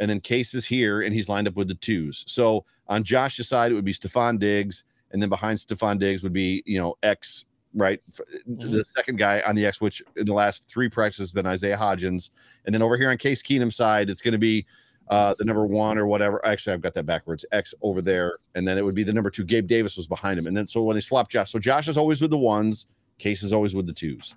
[0.00, 2.24] And then Case is here and he's lined up with the twos.
[2.26, 4.82] So on Josh's side, it would be Stefon Diggs.
[5.12, 8.00] And then behind Stefon Diggs would be, you know, X, right?
[8.10, 8.68] Mm-hmm.
[8.68, 11.76] The second guy on the X, which in the last three practices has been Isaiah
[11.76, 12.30] Hodgins.
[12.64, 14.66] And then over here on Case Keenum's side, it's going to be
[15.10, 16.44] uh, the number one or whatever.
[16.46, 17.44] Actually, I've got that backwards.
[17.52, 19.44] X over there, and then it would be the number two.
[19.44, 21.96] Gabe Davis was behind him, and then so when they swap Josh, so Josh is
[21.96, 22.86] always with the ones.
[23.18, 24.34] Case is always with the twos.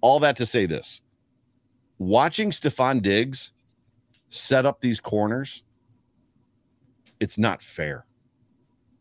[0.00, 1.00] All that to say this:
[1.98, 3.52] watching Stefon Diggs
[4.28, 5.62] set up these corners,
[7.20, 8.04] it's not fair.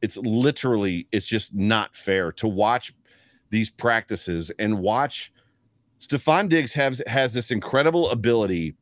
[0.01, 2.93] It's literally, it's just not fair to watch
[3.49, 5.31] these practices and watch
[5.99, 8.75] Stefon Diggs has has this incredible ability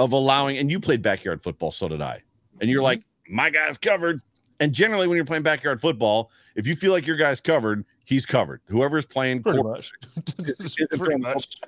[0.00, 2.22] of allowing, and you played backyard football, so did I.
[2.60, 2.84] And you're mm-hmm.
[2.84, 4.20] like, my guy's covered.
[4.58, 8.26] And generally, when you're playing backyard football, if you feel like your guy's covered, he's
[8.26, 8.60] covered.
[8.66, 9.92] Whoever's playing Pretty much.
[10.98, 11.60] Pretty much.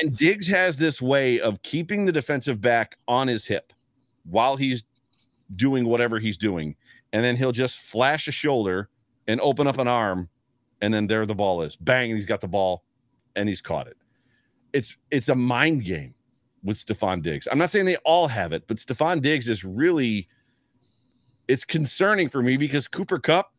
[0.00, 3.72] and Diggs has this way of keeping the defensive back on his hip
[4.24, 4.84] while he's
[5.56, 6.76] doing whatever he's doing.
[7.12, 8.88] And then he'll just flash a shoulder
[9.28, 10.28] and open up an arm,
[10.80, 11.76] and then there the ball is.
[11.76, 12.84] Bang, and he's got the ball
[13.36, 13.96] and he's caught it.
[14.72, 16.14] It's it's a mind game
[16.62, 17.48] with Stefon Diggs.
[17.50, 20.28] I'm not saying they all have it, but Stefon Diggs is really
[21.48, 23.52] it's concerning for me because Cooper Kupp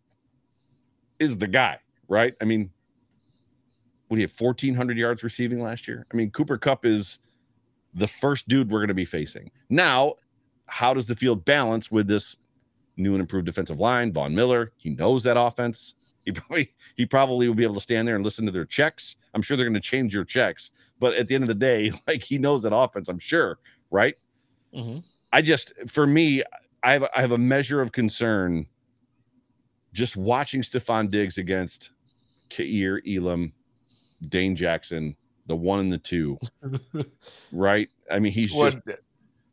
[1.19, 1.77] is the guy,
[2.07, 2.33] right?
[2.41, 2.69] I mean,
[4.07, 6.05] what do you have 1400 yards receiving last year?
[6.11, 7.19] I mean, Cooper Kupp is
[7.93, 9.51] the first dude we're going to be facing.
[9.69, 10.15] Now,
[10.67, 12.37] how does the field balance with this
[12.97, 14.13] new and improved defensive line?
[14.13, 15.95] Von Miller, he knows that offense.
[16.23, 19.15] He probably he probably will be able to stand there and listen to their checks.
[19.33, 21.91] I'm sure they're going to change your checks, but at the end of the day,
[22.07, 23.59] like he knows that offense, I'm sure,
[23.91, 24.15] right?
[24.73, 25.03] Mhm.
[25.31, 26.43] I just for me,
[26.83, 28.67] I have I have a measure of concern
[29.93, 31.91] just watching Stefon Diggs against
[32.49, 33.53] Kaiir Elam,
[34.29, 35.15] Dane Jackson,
[35.47, 36.39] the one and the two,
[37.51, 37.89] right?
[38.09, 38.77] I mean, he's Well, just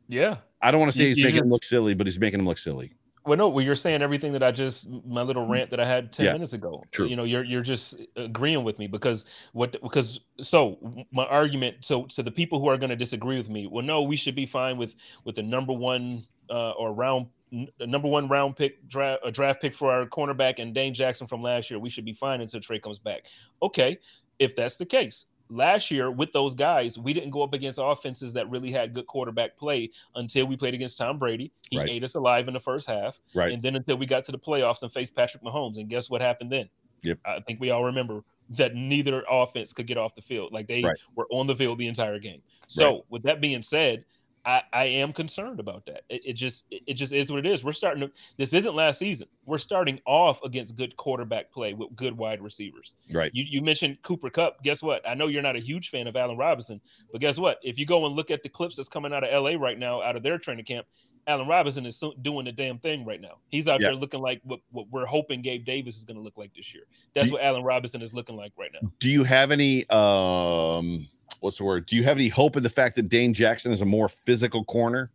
[0.09, 0.39] yeah.
[0.62, 2.47] I don't want to say he's you making him look silly, but he's making him
[2.47, 2.93] look silly.
[3.27, 6.11] Well, no, well, you're saying everything that I just my little rant that I had
[6.12, 6.27] ten Mm.
[6.29, 6.83] Yeah, minutes ago.
[6.91, 7.07] true.
[7.07, 12.07] You know, you're you're just agreeing with me because what because so my argument so
[12.09, 14.47] so the people who are going to disagree with me, well, no, we should be
[14.47, 14.95] fine with
[15.25, 19.61] with the number one uh, or round n- number one round pick draft a draft
[19.61, 21.79] pick for our cornerback and Dane Jackson from last year.
[21.79, 23.27] We should be fine until Trey comes back.
[23.62, 23.99] Okay,
[24.39, 25.27] if that's the case.
[25.51, 29.07] Last year with those guys, we didn't go up against offenses that really had good
[29.07, 31.51] quarterback play until we played against Tom Brady.
[31.70, 31.88] He Right.
[31.90, 33.53] ate us alive in the first half Right.
[33.53, 35.76] and then until we got to the playoffs and faced Patrick Mahomes.
[35.78, 36.68] And guess what happened then?
[37.03, 37.18] Yep.
[37.24, 40.53] I think we all remember that neither offense could get off the field.
[40.53, 40.96] Like they Right.
[41.16, 42.42] were on the field the entire game.
[42.68, 44.05] So with that being said,
[44.45, 46.03] I, I am concerned about that.
[46.09, 47.62] It, it just it just is what it is.
[47.62, 49.28] We're starting to this isn't last season.
[49.45, 52.95] We're starting off against good quarterback play with good wide receivers.
[53.12, 53.30] Right.
[53.34, 54.62] You you mentioned Cooper Kupp.
[54.62, 55.07] Guess what?
[55.09, 56.80] I know you're not a huge fan of Allen Robinson,
[57.12, 57.59] but guess what?
[57.62, 60.01] If you go and look at the clips that's coming out of LA right now,
[60.03, 60.86] out of their training camp,
[61.26, 63.36] Allen Robinson is so- doing the damn thing right now.
[63.51, 63.88] He's out Yeah.
[63.88, 66.72] there looking like what, what we're hoping Gabe Davis is going to look like this
[66.74, 66.84] year.
[67.14, 68.91] That's you- what Allen Robinson is looking like right now.
[69.01, 71.07] Do you have any um
[71.41, 71.87] what's the word?
[71.87, 74.64] Do you have any hope in the fact that Dane Jackson is a more physical
[74.64, 75.11] corner?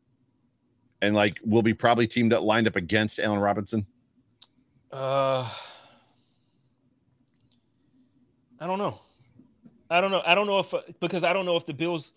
[1.01, 3.85] And like will be probably teamed up lined up against Allen Robinson?
[4.91, 5.47] Uh,
[8.59, 8.99] I don't know.
[9.89, 10.23] I don't know.
[10.25, 12.13] I don't know if because I don't know if the Bills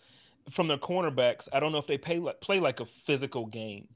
[0.49, 1.49] from their cornerbacks.
[1.53, 3.89] I don't know if they pay like play like a physical game.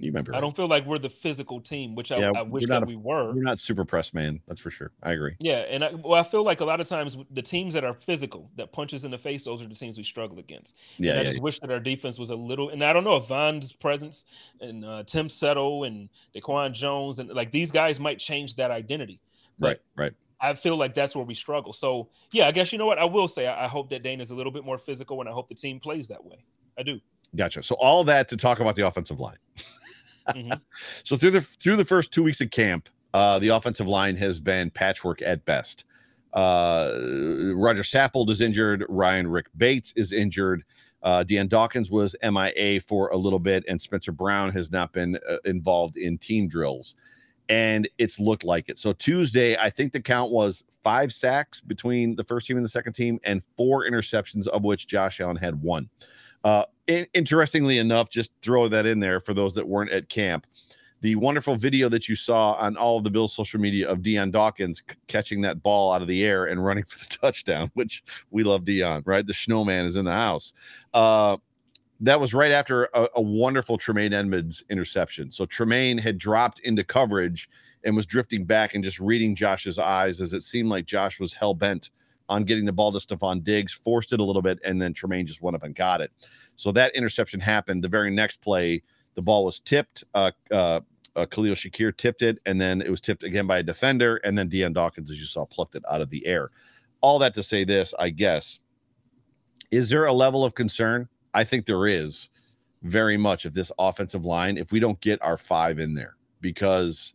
[0.00, 2.66] You remember I don't feel like we're the physical team, which I, Yeah, I wish
[2.66, 3.34] that a- we were.
[3.34, 4.92] You're not super press man, that's for sure.
[5.02, 5.34] I agree.
[5.40, 7.94] Yeah, and I, well, I feel like a lot of times the teams that are
[7.94, 10.76] physical, that punches in the face, those are the teams we struggle against.
[10.98, 11.28] Yeah, and I yeah.
[11.30, 12.68] just wish that our defense was a little.
[12.70, 14.24] And I don't know if Von's presence
[14.60, 19.20] and uh, Tim Settle and Daquan Jones and like these guys might change that identity.
[19.58, 20.12] right, right.
[20.40, 21.72] I feel like that's where we struggle.
[21.72, 23.48] So yeah, I guess you know what I will say.
[23.48, 25.56] I, I hope that Dane is a little bit more physical, and I hope the
[25.56, 26.44] team plays that way.
[26.78, 27.00] I do.
[27.36, 27.62] Gotcha.
[27.62, 29.36] So all that to talk about the offensive line.
[30.28, 30.60] Mhm.
[31.04, 34.40] So through the through the first two weeks of camp, uh, the offensive line has
[34.40, 35.84] been patchwork at best.
[36.34, 36.92] Uh,
[37.54, 38.84] Roger Saffold is injured.
[38.88, 40.64] Ryan Rick Bates is injured.
[41.02, 45.38] Uh, Dawkins was MIA for a little bit, and Spencer Brown has not been uh,
[45.44, 46.96] involved in team drills.
[47.48, 48.76] And it's looked like it.
[48.76, 52.68] So Tuesday, I think the count was five sacks between the first team and the
[52.68, 55.88] second team, and four interceptions, of which Josh Allen had one.
[56.44, 60.46] Uh, in- interestingly enough, just throw that in there for those that weren't at camp.
[61.00, 64.32] The wonderful video that you saw on all of the Bills' social media of Dion
[64.32, 68.02] Dawkins c- catching that ball out of the air and running for the touchdown, which
[68.30, 69.26] we love Dion, right?
[69.26, 70.52] The snowman is in the house.
[70.92, 71.36] Uh,
[72.00, 75.30] that was right after a, a wonderful Tremaine Edmunds interception.
[75.30, 77.48] So Tremaine had dropped into coverage
[77.84, 81.32] and was drifting back and just reading Josh's eyes as it seemed like Josh was
[81.32, 81.90] hell bent
[82.28, 85.26] on getting the ball to Stefon Diggs, forced it a little bit, and then Tremaine
[85.26, 86.12] just went up and got it.
[86.56, 87.82] So that interception happened.
[87.82, 88.82] The very next play,
[89.14, 90.04] the ball was tipped.
[90.14, 90.80] Uh, uh,
[91.16, 94.38] uh, Khalil Shakir tipped it, and then it was tipped again by a defender, and
[94.38, 96.50] then Dion Dawkins, as you saw, plucked it out of the air.
[97.00, 98.60] All that to say this, I guess.
[99.70, 101.08] Is there a level of concern?
[101.34, 102.30] I think there is
[102.82, 107.14] very much of this offensive line if we don't get our five in there because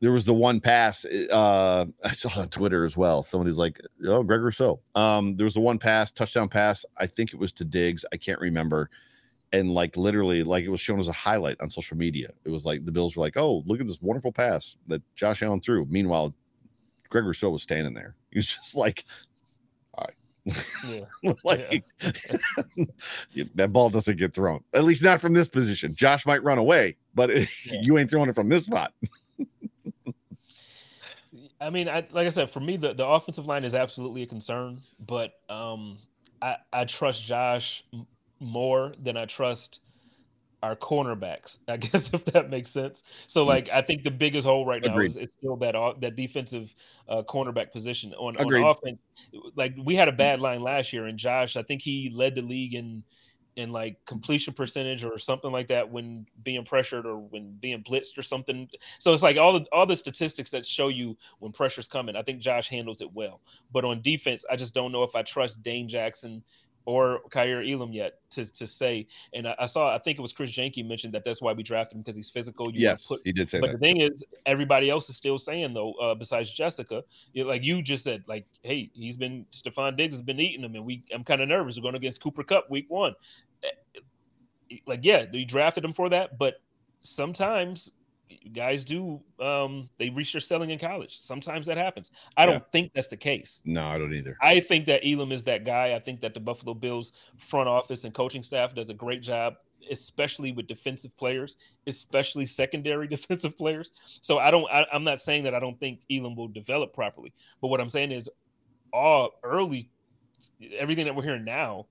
[0.00, 3.22] there was the one pass uh I saw it on Twitter as well.
[3.22, 6.84] Somebody's like, "Oh, Greg Rousseau." Um, there was the one pass, touchdown pass.
[6.98, 8.04] I think it was to Diggs.
[8.12, 8.90] I can't remember.
[9.52, 12.30] And like literally, like it was shown as a highlight on social media.
[12.44, 15.42] It was like the Bills were like, "Oh, look at this wonderful pass that Josh
[15.42, 16.34] Allen threw." Meanwhile,
[17.08, 18.14] Greg Rousseau was standing there.
[18.30, 19.04] He was just like,
[20.88, 21.00] Yeah.
[21.44, 21.84] like
[23.54, 24.62] that ball doesn't get thrown.
[24.74, 25.94] At least not from this position.
[25.94, 27.44] Josh might run away, but Yeah.
[27.82, 28.92] you ain't throwing it from this spot.
[31.60, 34.26] I mean, I, like I said, for me, the, the offensive line is absolutely a
[34.26, 35.98] concern, but um,
[36.40, 37.84] I, I trust Josh
[38.40, 39.80] more than I trust
[40.62, 41.58] our cornerbacks.
[41.68, 43.04] I guess if that makes sense.
[43.26, 43.48] So, Mm.
[43.48, 46.74] like, I think the biggest hole right now is, is still that that defensive
[47.08, 48.98] uh, cornerback position on, on offense.
[49.54, 52.42] Like, we had a bad line last year, and Josh, I think he led the
[52.42, 53.04] league in
[53.56, 58.16] in like completion percentage or something like that when being pressured or when being blitzed
[58.16, 58.68] or something.
[58.98, 62.16] So it's like all the all the statistics that show you when pressure's coming.
[62.16, 63.40] I think Josh handles it well.
[63.72, 66.42] But on defense, I just don't know if I trust Dane Jackson
[66.86, 69.06] or Kaiir Elam yet to, to say.
[69.34, 71.62] And I, I saw, I think it was Chris Jenke mentioned that that's why we
[71.62, 72.66] drafted him because he's physical.
[72.74, 73.72] You Yes, put- he did say but that.
[73.74, 77.82] the thing is, everybody else is still saying though, uh, besides Jessica, you like you
[77.82, 81.24] just said, like, hey, he's been Stefon Diggs has been eating him, and we I'm
[81.24, 81.76] kind of nervous.
[81.76, 83.14] We're going against Cooper Kupp week one.
[83.62, 84.00] Eh,
[84.86, 86.54] Like, yeah, we drafted him for that, but
[87.02, 87.90] sometimes
[88.52, 91.16] guys do um they reach their selling in college.
[91.18, 92.10] Sometimes that happens.
[92.36, 92.52] I Yeah.
[92.52, 93.62] don't think that's the case.
[93.64, 94.36] No, I don't either.
[94.40, 95.94] I think that Elam is that guy.
[95.94, 99.54] I think that the Buffalo Bills front office and coaching staff does a great job,
[99.90, 101.56] especially with defensive players,
[101.86, 103.92] especially secondary defensive players.
[104.22, 104.70] So I don't.
[104.70, 107.88] I, I'm not saying that I don't think Elam will develop properly, but what I'm
[107.88, 108.28] saying is,
[108.92, 109.90] all early,
[110.76, 111.86] everything that we're hearing now,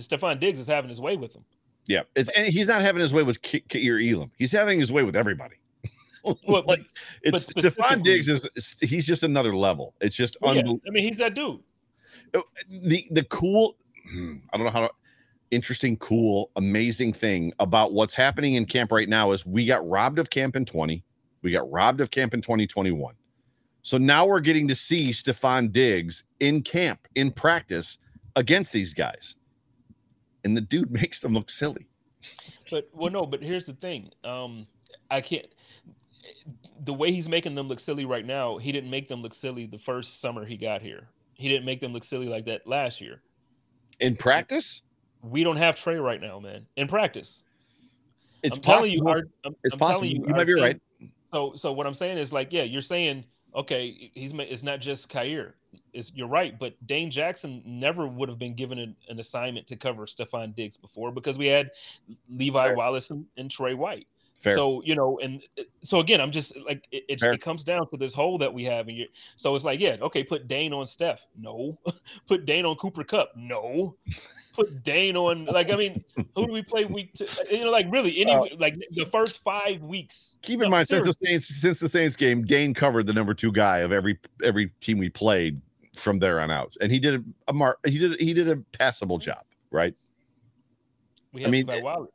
[0.00, 1.44] Stefon Diggs is having his way with him.
[1.86, 4.30] Yeah, it's and he's not having his way with K- Kaiir Elam.
[4.38, 5.56] He's having his way with everybody.
[6.48, 6.80] Well, like
[7.22, 8.48] it's but Stefon Diggs is
[8.80, 9.94] he's just another level.
[10.00, 10.82] It's just Well, yeah, unbelievable.
[10.88, 11.60] I mean, he's that dude.
[12.32, 13.76] the the cool
[14.10, 14.90] hmm, I don't know how to
[15.54, 20.18] interesting, cool, amazing thing about what's happening in camp right now is we got robbed
[20.18, 21.02] of camp in 20.
[21.42, 23.14] We got robbed of camp in 2021.
[23.82, 27.98] So now we're getting to see Stefon Diggs in camp, in practice
[28.34, 29.36] against these guys.
[30.42, 31.86] And the dude makes them look silly.
[32.70, 33.26] But well, no.
[33.26, 34.10] But here's the thing.
[34.24, 34.66] Um,
[35.10, 35.46] I can't.
[36.84, 39.66] The way he's making them look silly right now, he didn't make them look silly
[39.66, 41.08] the first summer he got here.
[41.34, 43.22] He didn't make them look silly like that last year.
[44.00, 44.82] In practice,
[45.22, 46.66] We don't have Trey right now, man.
[46.76, 47.44] In practice,
[48.42, 49.22] it's I'm telling you, possible.
[49.22, 50.06] our, I'm, It's I'm possible.
[50.06, 50.80] You our might be team- right.
[51.32, 55.08] So, so what I'm saying is like, yeah, you're saying okay, he's it's not just
[55.08, 55.54] Kaiir.
[55.92, 59.76] It's, you're right, but Dane Jackson never would have been given an, an assignment to
[59.76, 61.70] cover Stefon Diggs before because we had
[62.28, 62.74] Levi.
[62.74, 64.06] Wallace and, and Trey White.
[64.38, 64.56] Fair.
[64.56, 67.88] So you know, and uh, so again, I'm just like it, it, it comes down
[67.90, 69.06] to this hole that we have, and you
[69.36, 71.78] so it's like, yeah, okay, put Dane on Steph, no,
[72.26, 73.96] put Dane on Cooper Kupp, no,
[74.52, 76.04] put Dane on like I mean,
[76.34, 77.26] who do we play week two?
[77.50, 80.36] You know, like really any Uh, like the first five weeks.
[80.42, 81.14] Keep in No, mind, since the.
[81.26, 84.98] Saints since the Saints game, Dane covered the number two guy of every every team
[84.98, 85.60] we played
[85.96, 88.56] from there on out, and he did a, a mar- he did he did a
[88.72, 89.94] passable job, right?
[91.34, 92.10] we I had mean, Levi Wallace.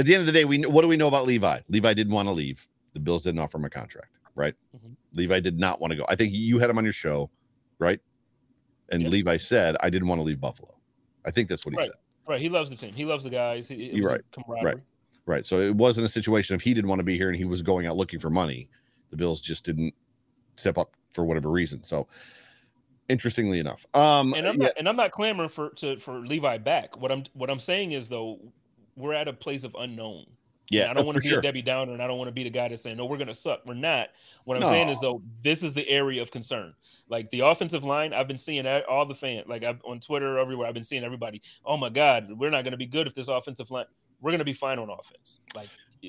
[0.00, 1.58] At the end of the day, we what do we know about Levi?
[1.68, 2.66] Levi didn't want to leave.
[2.94, 4.54] The Bills didn't offer him a contract, right?
[4.74, 4.96] Mhm.
[5.12, 6.06] Levi did not want to go.
[6.08, 7.30] I think you had him on your show,
[7.78, 8.00] right?
[8.88, 9.08] And Yeah.
[9.10, 10.74] Levi said, "I didn't want to leave Buffalo."
[11.26, 11.90] I think that's what he Right.
[11.90, 12.00] said.
[12.26, 12.94] Right, he loves the team.
[12.94, 13.68] He loves the guys.
[13.68, 14.80] He, You're right, camaraderie.
[15.26, 15.46] Right.
[15.46, 17.60] So it wasn't a situation if he didn't want to be here and he was
[17.60, 18.70] going out looking for money.
[19.10, 19.94] The Bills just didn't
[20.56, 21.82] step up for whatever reason.
[21.82, 22.08] So
[23.10, 23.84] interestingly enough.
[23.94, 26.96] Um And I'm yeah, not and I'm not clamoring for to for Levi back.
[26.96, 28.40] What I'm what I'm saying is though,
[29.00, 30.26] we're at a place of unknown.
[30.70, 31.40] yeah, And I don't want to be sure.
[31.40, 33.16] a Debbie Downer, and I don't want to be the guy that's saying, "No, we're
[33.16, 34.08] going to suck." We're not.
[34.44, 36.74] What I'm saying is, though, this is the area of concern.
[37.08, 40.68] Like the offensive line, I've been seeing all the fan, like I've, on Twitter, everywhere.
[40.68, 41.42] I've been seeing everybody.
[41.64, 43.86] Oh my God, we're not going to be good if this offensive line.
[44.20, 45.40] We're going to be fine on offense.
[45.54, 45.68] Like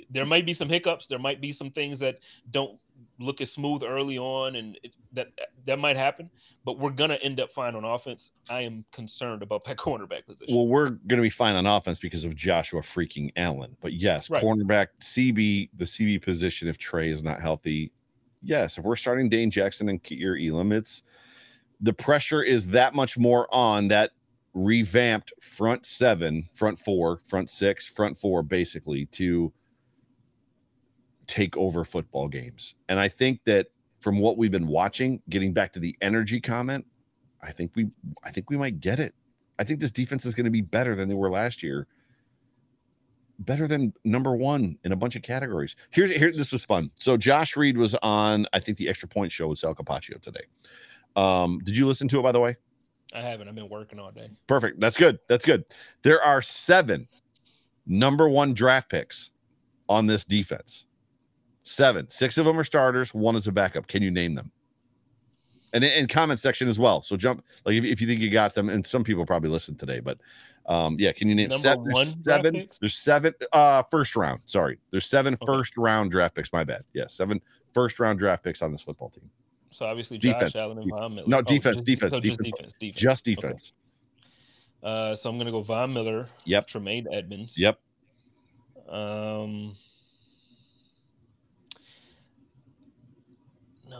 [0.10, 1.08] there might be some hiccups.
[1.08, 2.20] There might be some things that
[2.50, 2.80] don't
[3.22, 5.28] look as smooth early on, and it, that
[5.66, 6.30] that might happen.
[6.66, 8.32] But we're going to end up fine on offense.
[8.50, 10.56] I am concerned about that cornerback position.
[10.56, 13.76] Well, we're going to be fine on offense because of Joshua freaking Allen.
[13.82, 14.44] But yes, Right.
[14.44, 17.92] cornerback CB, the CB position, if Trey is not healthy,
[18.42, 21.04] yes, if we're starting Dane Jackson and Kaiir Elam, it's
[21.82, 24.12] the pressure is that much more on that
[24.54, 29.52] revamped front seven, front four, front six, front four, basically to
[31.32, 32.76] take over football games.
[32.90, 33.68] And I think that
[34.00, 36.86] from what we've been watching, getting back to the energy comment,
[37.42, 37.90] I think we
[38.26, 39.14] I think we might get it.
[39.58, 41.88] I think this defense is going to be better than they were last year.
[43.40, 45.78] Better than number one in a bunch of categories.
[45.92, 46.34] Here's here.
[46.34, 46.92] This was fun.
[47.00, 50.44] So Josh Reed was on, I think, the Extra Point show with Sal Capaccio today.
[51.16, 52.58] Um, did you listen to it by the way?
[53.16, 53.48] I haven't.
[53.48, 54.30] I've been working all day.
[54.48, 54.82] Perfect.
[54.82, 55.18] That's good.
[55.30, 55.64] That's good.
[56.02, 57.08] There are seven
[57.88, 59.32] number one draft picks
[59.88, 60.86] on this defense.
[61.64, 62.10] Seven.
[62.10, 63.14] Six of them are starters.
[63.14, 63.88] One is a backup.
[63.88, 64.52] Can you name them?
[65.74, 67.02] And in comment section as well.
[67.02, 69.80] So jump like if, if you think you got them, and some people probably listened
[69.80, 70.18] today, but
[70.66, 71.86] um, yeah, can you name Number seven?
[71.94, 72.54] There's seven.
[72.54, 72.78] picks?
[72.80, 73.34] There's seven.
[73.54, 74.42] Uh, first round.
[74.48, 75.46] Sorry, there's seven Okay.
[75.46, 76.52] first round draft picks.
[76.52, 76.84] My bad.
[76.94, 77.42] Yeah, seven
[77.74, 79.30] first round draft picks on this football team.
[79.70, 80.56] So obviously Josh Defense.
[80.58, 81.28] Allen and Von Miller.
[81.28, 82.58] No, Oh, defense, just- defense, so just defense.
[82.58, 83.00] defense, defense.
[83.00, 83.36] Just Okay.
[83.36, 83.74] defense.
[84.84, 86.28] Uh, so I'm gonna go Von Miller.
[86.44, 86.68] Yep.
[86.68, 87.58] Tremaine Edmunds.
[87.58, 87.80] Yep.
[88.90, 89.78] Um.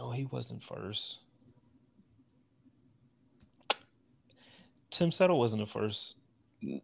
[0.02, 1.20] No, he wasn't first.
[4.90, 6.16] Tim Settle wasn't the first.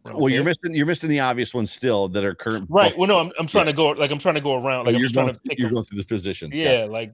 [0.05, 2.67] Well, you're missing you're missing the obvious ones still that are current.
[2.69, 2.97] Right.
[2.97, 4.85] Well, no, I'm, I'm trying to go like I'm trying to go around.
[4.85, 5.59] Like I'm you're just trying going, to pick.
[5.59, 6.57] you're going through the positions.
[6.57, 7.13] Yeah, like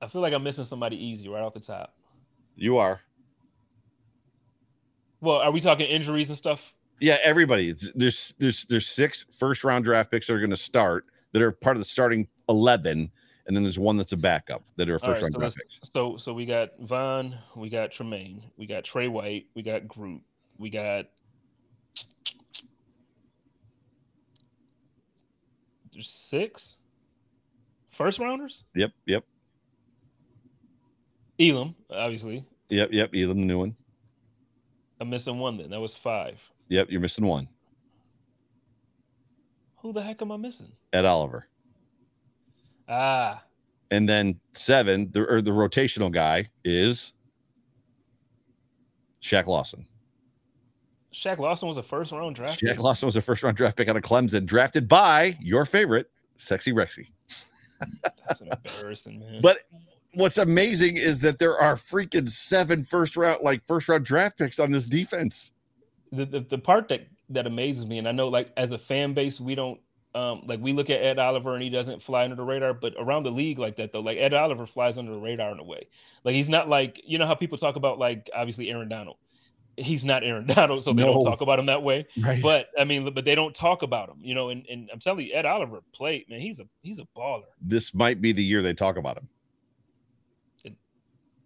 [0.00, 1.94] I feel like I'm missing somebody easy right off the top.
[2.56, 3.00] you are.
[5.20, 6.74] Well, are we talking injuries and stuff?
[6.98, 7.68] Yeah, everybody.
[7.68, 11.42] It's, there's there's there's six first round draft picks that are going to start that
[11.42, 13.10] are part of the starting eleven,
[13.46, 15.90] and then there's one that's a backup that are first right, round so picks.
[15.90, 20.22] so so we got Von, we got Tremaine, we got Trey White, we got Groot,
[20.58, 21.06] we got
[25.92, 26.78] there's six
[27.90, 28.64] first rounders.
[28.74, 29.24] Yep, yep,
[31.40, 32.44] Elam, obviously.
[32.68, 33.10] yep, yep.
[33.14, 33.74] Elam, the new one.
[35.00, 35.56] I'm missing one.
[35.56, 36.40] Then that was five.
[36.68, 37.48] Yep, you're missing one.
[39.82, 40.72] Who the heck am I missing?
[40.92, 41.46] Ed Oliver,
[42.88, 43.42] Ah,
[43.90, 45.10] and then seven.
[45.12, 47.12] The or the rotational guy is
[49.22, 49.86] Shaq Lawson.
[51.12, 52.60] Shaq Lawson was a first round draft.
[52.60, 52.78] Shaq pick.
[52.78, 56.72] Lawson was a first round draft pick out of Clemson, drafted by your favorite, Sexy
[56.72, 57.08] Rexy.
[58.28, 59.40] That's embarrassing, man.
[59.42, 59.58] But
[60.14, 64.58] what's amazing is that there are freaking seven first round, like first round draft picks
[64.58, 65.52] on this defense.
[66.12, 69.14] the, the the part that that amazes me, and I know like as a fan
[69.14, 69.80] base, we don't
[70.14, 72.94] um like we look at Ed Oliver and he doesn't fly under the radar, but
[72.98, 75.64] around the league like that though, like Ed Oliver flies under the radar in a
[75.64, 75.86] way.
[76.24, 79.16] Like he's not like you know how people talk about like obviously Aaron Donald.
[79.78, 81.14] He's not Aaron Donald, so they No.
[81.14, 82.06] don't talk about him that way.
[82.22, 82.42] Right.
[82.42, 84.50] But I mean, but they don't talk about him, you know.
[84.50, 86.40] And, and I'm telling you, Ed Oliver played, man.
[86.40, 87.44] He's a he's a baller.
[87.60, 89.28] this might be the year they talk about him.
[90.64, 90.74] It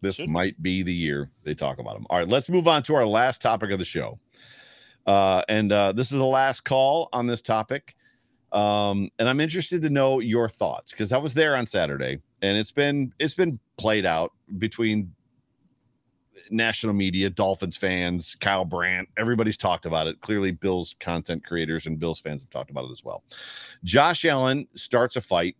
[0.03, 0.33] This should be.
[0.33, 2.05] might be the year they talk about him.
[2.11, 4.19] All right, let's move on to our last topic of the show.
[5.07, 7.95] Uh, and uh, this is the last call on this topic.
[8.53, 12.57] Um, and I'm interested to know your thoughts because I was there on Saturday and
[12.57, 15.13] it's been it's been played out between
[16.51, 20.21] national media, Dolphins fans, Kyle Brandt, everybody's talked about it.
[20.21, 23.25] Clearly, Bills content creators and Bills fans have talked about it as well.
[23.85, 25.57] Josh Allen starts a fight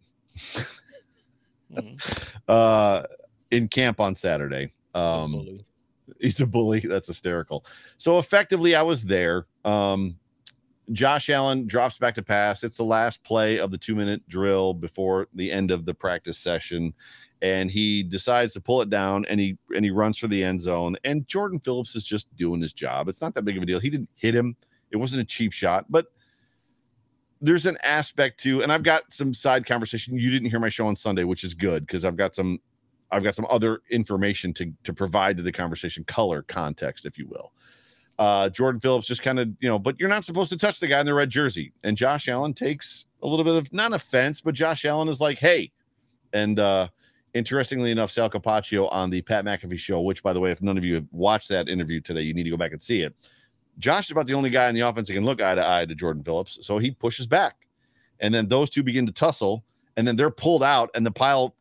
[1.73, 2.33] Mhm.
[2.49, 3.03] uh
[3.51, 4.73] in camp on Saturday.
[4.95, 5.61] Um.
[6.21, 6.81] He's a bully.
[6.81, 7.65] That's hysterical.
[7.99, 9.47] So effectively, I was there.
[9.65, 10.19] Um
[10.93, 12.63] Josh Allen drops back to pass.
[12.63, 16.39] It's the last play of the two minute drill before the end of the practice
[16.39, 16.95] session.
[17.43, 20.61] And he decides to pull it down and he and he runs for the end
[20.61, 20.97] zone.
[21.05, 23.09] And Jordan Phillips is just doing his job.
[23.09, 23.81] It's not that big of a deal.
[23.81, 24.57] He didn't hit him.
[24.91, 26.07] It wasn't a cheap shot, but
[27.41, 30.17] there's an aspect to, and I've got some side conversation.
[30.19, 32.61] You didn't hear my show on Sunday, which is good because I've got some
[33.11, 37.27] I've got some other information to to provide to the conversation, color, context, if you
[37.29, 37.53] will.
[38.19, 40.87] Uh, Jordan Phillips just kind of, you know, but you're not supposed to touch the
[40.87, 41.73] guy in the red jersey.
[41.85, 45.39] And Josh Allen takes a little bit of not offense, but Josh Allen is like,
[45.39, 45.71] hey.
[46.33, 46.89] And uh
[47.35, 50.79] interestingly enough, Sal Capaccio on the Pat McAfee show, which by the way, if none
[50.79, 53.15] of you have watched that interview today, you need to go back and see it.
[53.79, 55.85] Josh is about the only guy in the offense that can look eye to eye
[55.85, 56.59] to Jordan Phillips.
[56.63, 57.67] So he pushes back.
[58.21, 59.63] And then those two begin to tussle,
[59.99, 61.55] and then they're pulled out, and the pile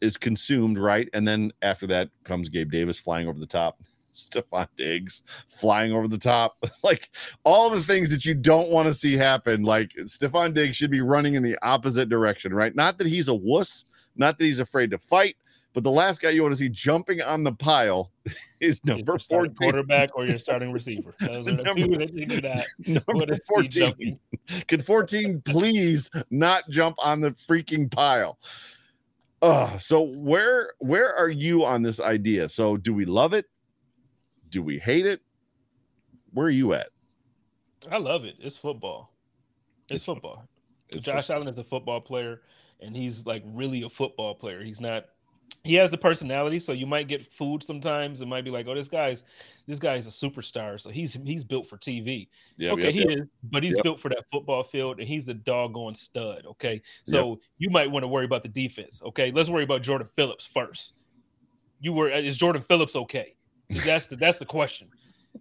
[0.00, 1.08] is consumed, right?
[1.12, 3.80] And then after that comes Gabe Davis flying over the top,
[4.14, 7.10] Stefon Diggs flying over the top, like
[7.44, 9.62] all the things that you don't want to see happen.
[9.62, 12.74] Like Stefon Diggs should be running in the opposite direction, right?
[12.74, 13.84] Not that he's a wuss,
[14.16, 15.36] not that he's afraid to fight,
[15.72, 18.10] but the last guy you want to see jumping on the pile
[18.60, 19.54] is number 14.
[19.54, 21.14] quarterback or your starting receiver.
[21.20, 24.18] Those are the Number- two that you do not Number want 14.
[24.66, 28.38] Can 14 please not jump on the freaking pile?
[29.42, 32.48] Oh, so where where are you on this idea?
[32.48, 33.46] So do we love it?
[34.50, 35.20] Do we hate it?
[36.32, 36.88] Where are you at?
[37.90, 38.36] I love it.
[38.38, 39.12] It's football.
[39.88, 40.46] It's, football.
[40.90, 42.42] It's Josh Allen is a football player,
[42.80, 44.62] and he's like really a football player.
[44.62, 45.06] He's not.
[45.62, 48.22] He has the personality, so you might get food sometimes.
[48.22, 49.24] It might be like, oh, this guy's
[49.66, 52.28] this guy's a superstar, so he's he's built for TV.
[52.56, 53.18] Yep, okay, yep, he yep.
[53.18, 56.46] is, but he's built for that football field, and he's a doggone stud.
[56.46, 59.02] Okay, so you might want to worry about the defense.
[59.04, 60.94] Okay, let's worry about Jordan Phillips first.
[61.80, 63.36] You were is Jordan Phillips okay?
[63.84, 64.88] That's the that's the question.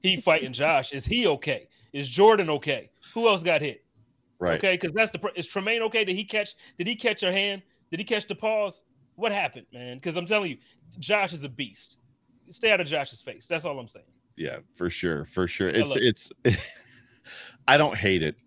[0.04, 0.92] He fighting Josh.
[0.92, 1.70] Is he okay?
[1.94, 2.92] Is Jordan okay?
[3.14, 3.86] Who else got hit?
[4.40, 4.58] right.
[4.58, 6.04] Okay, because that's the is Tremaine okay?
[6.04, 6.56] Did he catch?
[6.78, 7.62] Did he catch your hand?
[7.92, 8.84] Did he catch the paws?
[9.20, 9.98] What happened, man?
[9.98, 10.58] Because I'm telling you,
[10.98, 11.98] Josh is a beast.
[12.50, 13.48] Stay out of Josh's face.
[13.48, 14.06] That's all I'm saying.
[14.38, 15.68] Yeah, for sure, for sure.
[15.68, 16.32] It's it's
[17.68, 18.38] I don't hate it.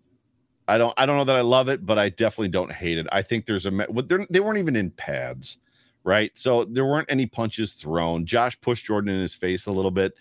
[0.67, 3.05] I don't I don't know that I love it, but I definitely don't hate it.
[3.11, 5.59] I think there's a what they weren't even in pads,
[6.03, 6.31] right?
[6.35, 8.25] So there weren't any punches thrown.
[8.25, 10.13] Josh pushed Jordan in his face a little bit.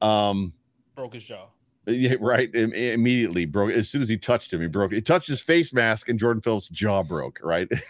[0.00, 0.54] Um
[0.94, 1.48] broke his jaw.
[1.84, 2.54] Yeah, right.
[2.54, 4.92] immediately broke as soon as he touched him, he broke.
[4.92, 7.40] He touched his face mask, and Jordan Phillips' jaw broke.
[7.42, 7.68] Right.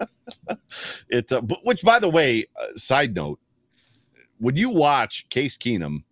[1.08, 3.38] it's uh, which, by the way, uh, side note,
[4.38, 6.04] when you watch Case Keenum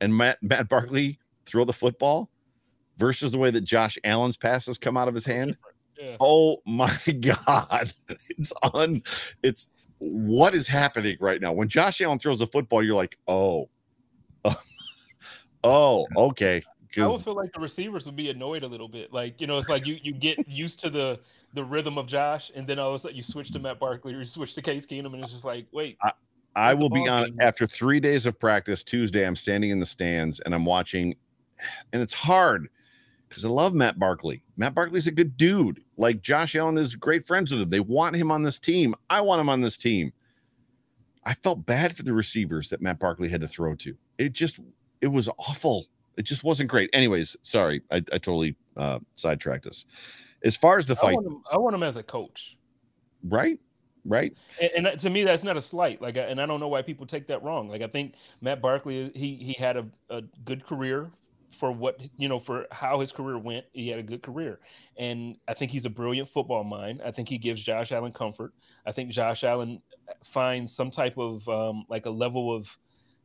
[0.00, 2.30] and Matt Matt Barkley throw the football
[2.98, 5.56] versus the way that Josh Allen's passes come out of his hand,
[5.98, 6.16] yeah.
[6.20, 7.92] oh my god,
[8.36, 9.02] it's on.
[9.42, 9.68] It's
[9.98, 11.52] what is happening right now.
[11.52, 13.68] When Josh Allen throws a football, you're like, oh,
[15.64, 16.62] oh, okay.
[16.98, 19.12] I would feel like the receivers would be annoyed a little bit.
[19.12, 21.20] Like, you know, it's like you you get used to the
[21.54, 24.14] the rhythm of Josh, and then all of a sudden you switch to Matt Barkley
[24.14, 25.98] or you switch to Case Keenum, and it's just like, wait.
[26.02, 26.12] I,
[26.56, 28.82] I will be on after three days of practice.
[28.82, 31.14] Tuesday, I'm standing in the stands and I'm watching,
[31.92, 32.68] and it's hard
[33.28, 34.42] because I love Matt Barkley.
[34.56, 35.82] Matt Barkley's a good dude.
[35.96, 37.70] Like Josh Allen is great friends with him.
[37.70, 38.94] They want him on this team.
[39.08, 40.12] I want him on this team.
[41.24, 43.96] I felt bad for the receivers that Matt Barkley had to throw to.
[44.18, 44.58] It just,
[45.00, 45.86] it was awful
[46.20, 46.90] it just wasn't great.
[46.92, 49.86] Anyways, sorry, I, I totally uh, sidetracked us.
[50.44, 52.58] As far as the fight, I want, him, I want him as a coach.
[53.24, 53.58] Right,
[54.04, 54.36] right.
[54.60, 56.02] And, and, to me, that's not a slight.
[56.02, 57.70] Like, and I don't know why people take that wrong.
[57.70, 61.10] Like, I think Matt Barkley, he he had a, a good career
[61.50, 63.64] for what you know for how his career went.
[63.72, 64.60] He had a good career,
[64.98, 67.00] and I think he's a brilliant football mind.
[67.02, 68.52] I think he gives Josh Allen comfort.
[68.84, 69.80] I think Josh Allen
[70.22, 72.76] finds some type of um, like a level of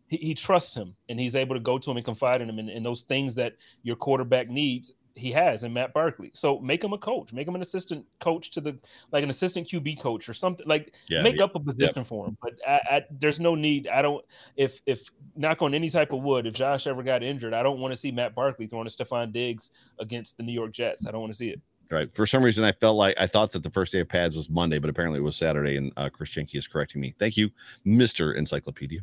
[0.08, 2.60] he, he trusts him and he's able to go to him and confide in him
[2.60, 6.30] and, and those things that your quarterback needs he has in Matt Barkley.
[6.34, 8.78] So make him a coach, make him an assistant coach to the
[9.12, 11.46] like an assistant QB coach or something like yeah, make yeah.
[11.46, 12.06] up a position yep.
[12.06, 12.38] for him.
[12.42, 13.88] But I, I, there's no need.
[13.88, 14.24] I don't
[14.58, 17.80] if if knock on any type of wood, if Josh ever got injured, I don't
[17.80, 21.08] want to see Matt Barkley throwing to Stefon Diggs against the New York Jets.
[21.08, 21.62] I don't want to see it.
[21.92, 22.10] Right.
[22.12, 24.50] For some reason, I felt like I thought that the first day of pads was
[24.50, 25.78] Monday, but apparently it was Saturday.
[25.78, 27.14] And uh, Chris Jenke is correcting me.
[27.20, 27.52] Thank you,
[27.84, 29.02] Mister Encyclopedia.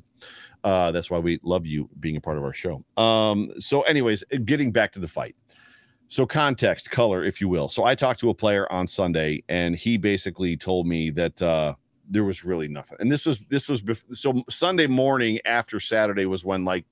[0.65, 2.85] Uh, that's why we love you being a part of our show.
[2.97, 5.37] Um, so, anyways, uh, getting back to the fight.
[6.09, 7.69] So, context, color, if you will.
[7.69, 11.77] So, I talked to a player on Sunday, and he basically told me that uh,
[12.11, 12.99] there was really nothing.
[13.01, 16.85] And this was this was bef- so Sunday morning after Saturday was when like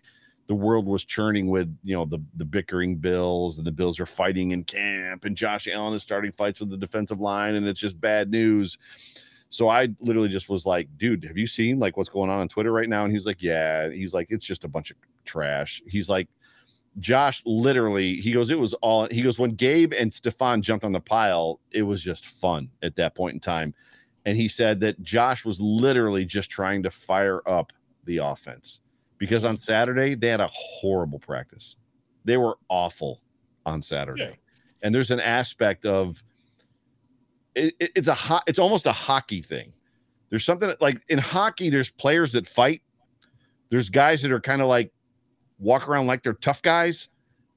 [0.50, 4.04] the world was churning with you know the the bickering Bills and the Bills are
[4.04, 7.78] fighting in camp and Josh Allen is starting fights with the defensive line and it's
[7.78, 8.76] just bad news.
[9.48, 12.48] So I literally just was like, dude, have you seen like what's going on on
[12.48, 13.04] Twitter right now?
[13.04, 13.90] And he's like, yeah.
[13.90, 15.82] He's like, it's just a bunch of trash.
[15.86, 16.26] He's like,
[16.98, 20.90] Josh literally, he goes, it was all, he goes, when Gabe and Stefon jumped on
[20.90, 23.72] the pile, it was just fun at that point in time.
[24.24, 27.72] And he said that Josh was literally just trying to fire up
[28.04, 28.80] the offense
[29.20, 31.76] because on Saturday they had a horrible practice.
[32.24, 33.20] They were awful
[33.66, 34.22] on Saturday.
[34.22, 34.34] Yeah.
[34.82, 36.24] And there's an aspect of
[37.54, 39.72] it, it, it's a hot it's almost a hockey thing.
[40.30, 42.82] There's something that, like in hockey, there's players that fight.
[43.68, 44.92] There's guys that are kind of like
[45.58, 47.08] walk around like they're tough guys.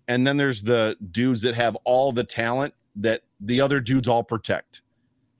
[0.07, 4.23] And then there's the dudes that have all the talent that the other dudes all
[4.23, 4.81] protect.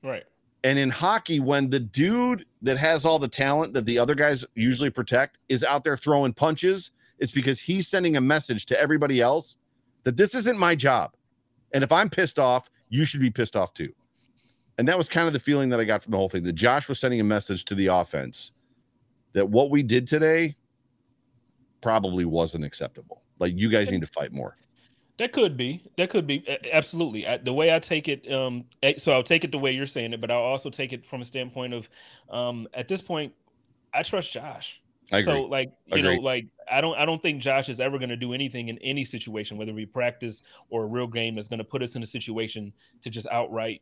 [0.02, 0.24] Right.
[0.64, 4.46] And in hockey, when the dude that has all the talent that the other guys
[4.56, 9.22] usually protect is out there throwing punches, it's because he's sending a message to everybody
[9.22, 9.58] else
[10.04, 11.12] that this isn't my job.
[11.74, 13.94] And if I'm pissed off, you should be pissed off too.
[14.78, 16.54] And that was kind of the feeling that I got from the whole thing that
[16.54, 18.52] Josh was sending a message to the offense
[19.34, 20.56] that what we did today
[21.82, 23.24] probably wasn't acceptable.
[23.40, 24.56] Like you guys need to fight more.
[25.20, 25.84] That could be.
[25.98, 27.26] That could be absolutely.
[27.44, 28.66] The way I take it, um,
[28.98, 31.22] so I'll take it the way you're saying it, but I'll also take it from
[31.22, 31.90] a standpoint of,
[32.32, 33.34] um, at this point,
[33.94, 34.82] I trust Josh.
[35.12, 35.34] I agree.
[35.34, 38.18] So like you know, like I don't I don't think Josh is ever going to
[38.18, 41.64] do anything in any situation, whether we practice or a real game, that's going to
[41.64, 43.82] put us in a situation to just outright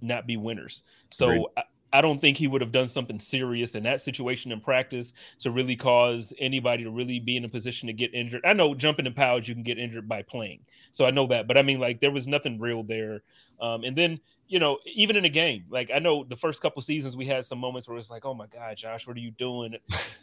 [0.00, 0.84] not be winners.
[1.10, 1.62] So I
[2.00, 5.76] don't think he would have done something serious in that situation in practice to really
[5.76, 8.42] cause anybody to really be in a position to get injured.
[8.44, 11.46] I know jumping in pouch you can get injured by playing, so I know that.
[11.46, 13.22] But I mean, like there was nothing real there.
[13.60, 16.82] Um, and then you know, even in a game, like I know the first couple
[16.82, 19.30] seasons we had some moments where it's like, oh my god, Josh, what are you
[19.30, 19.76] doing?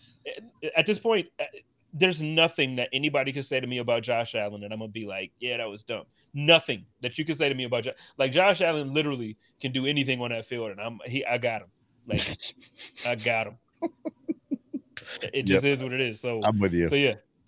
[0.75, 1.27] At this point,
[1.93, 5.05] there's nothing that anybody could say to me about Josh Allen and I'm gonna be
[5.05, 6.03] like, yeah, that was dumb.
[6.33, 7.95] Nothing that you can say to me about Josh.
[8.17, 11.61] Like Josh Allen literally can do anything on that field, and I'm he I got
[11.61, 11.69] him.
[12.07, 12.21] Like
[13.05, 13.57] I got him.
[15.33, 15.73] It just yep.
[15.73, 16.19] is what it is.
[16.19, 16.87] So I'm with you.
[16.87, 17.15] So yeah.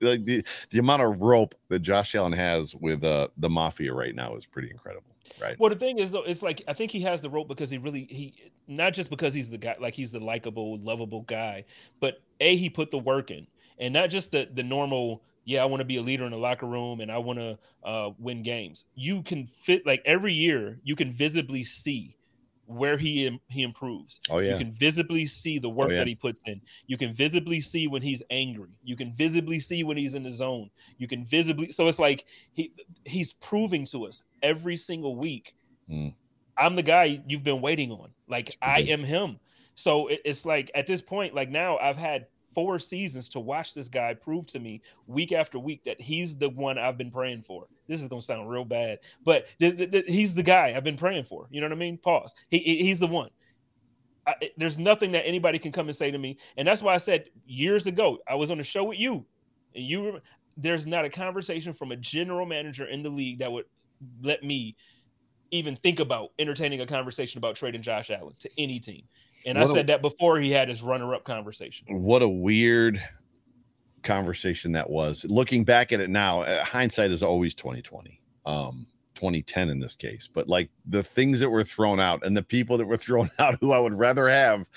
[0.00, 4.14] like the, the amount of rope that Josh Allen has with uh the mafia right
[4.14, 5.14] now is pretty incredible.
[5.40, 5.58] Right.
[5.58, 7.78] Well, the thing is though, it's like I think he has the rope because he
[7.78, 11.64] really he not just because he's the guy like he's the likable, lovable guy,
[12.00, 13.46] but a he put the work in,
[13.78, 16.38] and not just the the normal yeah, I want to be a leader in the
[16.38, 18.86] locker room and I want to uh, win games.
[18.94, 22.16] You can fit like every year, you can visibly see
[22.66, 24.20] where he he improves.
[24.30, 24.52] Oh yeah.
[24.52, 25.98] You can visibly see the work yeah.
[25.98, 26.60] that he puts in.
[26.86, 28.70] You can visibly see when he's angry.
[28.82, 30.70] You can visibly see when he's in the zone.
[30.98, 32.72] You can visibly so it's like he
[33.04, 35.54] he's proving to us every single week.
[35.90, 36.14] Mm.
[36.56, 38.10] I'm the guy you've been waiting on.
[38.28, 38.88] Like I Mhm.
[38.88, 39.40] am him.
[39.74, 43.74] So it- it's like at this point, like now I've had four seasons to watch
[43.74, 47.42] this guy prove to me week after week that he's the one I've been praying
[47.42, 47.66] for.
[47.88, 50.96] This is gonna sound real bad, but this, th- th- he's the guy I've been
[50.96, 51.48] praying for.
[51.50, 51.98] You know what I mean?
[51.98, 52.34] Pause.
[52.48, 53.30] He, he- he's the one.
[54.26, 56.98] I, there's nothing that anybody can come and say to me, and that's why I
[56.98, 59.26] said years ago I was on a show with you,
[59.74, 60.20] and you.
[60.56, 63.64] There's not a conversation from a general manager in the league that would
[64.22, 64.76] let me
[65.50, 69.02] even think about entertaining a conversation about trading Josh Allen to any team.
[69.46, 71.86] And I What a- said that before he had his runner-up conversation.
[72.02, 73.02] what a weird
[74.02, 75.24] conversation that was.
[75.28, 80.28] Looking back at it now uh, hindsight is always 2020 um 2010 in this case.
[80.32, 83.56] But like the things that were thrown out and the people that were thrown out
[83.60, 84.68] who i would rather have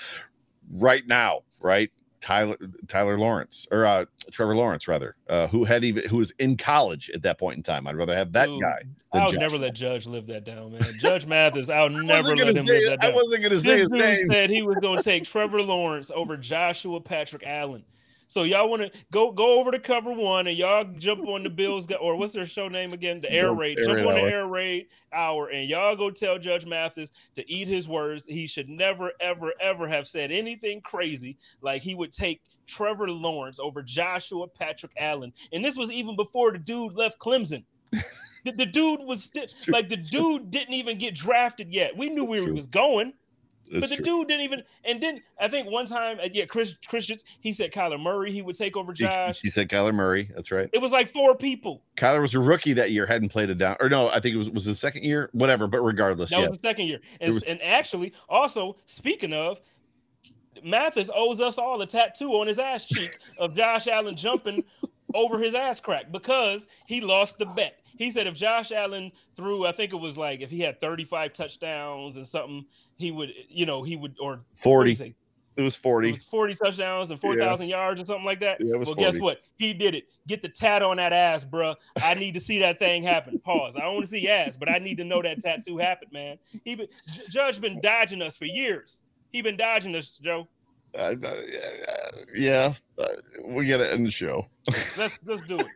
[0.73, 2.57] right now right tyler
[2.87, 7.09] tyler lawrence or uh trevor lawrence rather uh who had even who was in college
[7.13, 8.79] at that point in time i'd rather have that Dude, guy
[9.13, 10.81] I'll never let Judge live that down, man.
[10.99, 13.89] Judge Mathis, I'll never let him say live that I wasn't gonna say This his
[13.89, 14.29] dude name.
[14.29, 17.83] said he was going to take Trevor Lawrence over Joshua Patrick Allen.
[18.27, 21.49] So y'all want to go go over to cover one and y'all jump on the
[21.49, 23.21] Bills or what's their show name again?
[23.21, 23.79] The Air Raid.
[23.79, 27.49] Air Jump Raid on the Air Raid hour and y'all go tell Judge Mathis to
[27.49, 28.25] eat his words.
[28.25, 33.59] He should never ever ever have said anything crazy like he would take Trevor Lawrence
[33.59, 35.31] over Joshua Patrick Allen.
[35.53, 37.63] And this was even before the dude left Clemson.
[37.91, 39.31] the, the dude was
[39.69, 41.95] like the dude didn't even get drafted yet.
[41.95, 43.13] We knew where he was going.
[43.71, 44.05] That's but the true.
[44.05, 44.63] dude didn't even.
[44.83, 48.41] And then I think one time, uh, yeah, Chris Christians, he said Kyler Murray he
[48.41, 49.39] would take over Josh.
[49.39, 50.29] she said Kyler Murray.
[50.35, 50.69] That's right.
[50.73, 51.83] It was like four people.
[51.97, 54.37] Kyler was a rookie that year, hadn't played it down, or no, I think it
[54.37, 55.67] was was the second year, whatever.
[55.67, 56.99] But regardless, That yeah, was the second year.
[57.21, 59.59] And, was- and actually, also speaking of,
[60.63, 63.09] Mathis owes us all a tattoo on his ass cheek
[63.39, 64.63] of Josh Allen jumping
[65.13, 67.79] over his ass crack because he lost the bet.
[67.97, 71.33] He said if Josh Allen threw, I think it was like if he had 35
[71.33, 72.65] touchdowns and something,
[72.97, 74.93] he would, you know, he would or what did he forty.
[74.95, 75.15] say?
[75.55, 76.11] It was It forty.
[76.11, 78.57] was 40 touchdowns and 4,000 yards or something like that.
[78.59, 79.01] Yeah, it well, 40.
[79.01, 79.41] guess what?
[79.55, 80.03] He did it.
[80.27, 81.75] Get the tat on that ass, bruh.
[82.03, 83.39] I need to see that thing happen.
[83.43, 83.75] Pause.
[83.77, 86.37] I don't want to see ass, but I need to know that tattoo happened, man.
[86.63, 89.01] He been, J- Judge been dodging us for years.
[89.31, 90.47] He been dodging us, Joe.
[90.95, 91.33] Uh, uh,
[92.35, 93.05] yeah, uh,
[93.45, 94.47] we got to end the show.
[94.95, 95.67] Let's let's do it.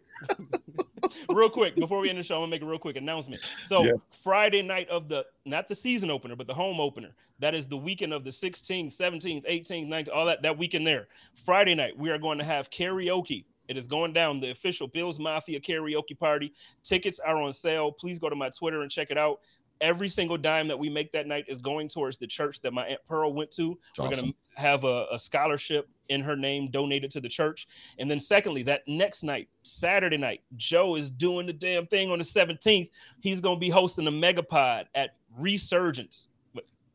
[1.30, 3.42] real quick before we end the show, I'm gonna make a real quick announcement.
[3.66, 3.94] So Yeah.
[4.10, 7.16] Friday night of the not the season opener, but the home opener.
[7.40, 11.08] That is the weekend of the 16th, 17th, 18th, 19th, all that that weekend there.
[11.34, 13.46] Friday night, we are going to have karaoke.
[13.68, 16.54] It is going down the official Bills Mafia karaoke party.
[16.84, 17.92] Tickets are on sale.
[17.92, 19.40] Please go to my Twitter and check it out.
[19.82, 22.86] Every single dime that we make that night is going towards the church that my
[22.86, 23.78] Aunt Pearl went to.
[23.98, 24.20] We're awesome.
[24.20, 27.68] going to have a, a scholarship in her name donated to the church.
[27.98, 32.20] And then, secondly, that next night, Saturday night, Joe is doing the damn thing on
[32.20, 32.90] the 17th.
[33.22, 36.28] He's going to be hosting a megapod at Resurgence.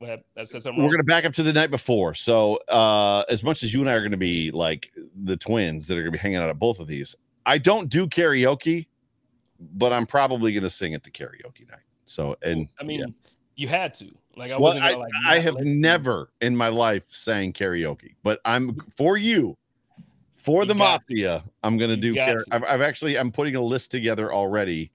[0.01, 2.15] That said something We're gonna back up to the night before.
[2.15, 4.93] So, uh, as much as you and I are gonna be like
[5.25, 8.07] the twins that are gonna be hanging out at both of these, I don't do
[8.07, 8.89] karaoke,
[9.59, 11.81] but I'm probably gonna sing at the karaoke night.
[12.07, 13.07] So, and I mean, yeah.
[13.57, 14.11] you had to.
[14.37, 15.75] Like, I Well, wasn't I, gonna, like, I have let you.
[15.75, 19.57] never in my life sang karaoke, but I'm for you,
[20.35, 21.45] for You the mafia.
[21.63, 22.15] I'm gonna You do.
[22.15, 22.45] to.
[22.53, 24.91] I've, I've actually I'm putting a list together already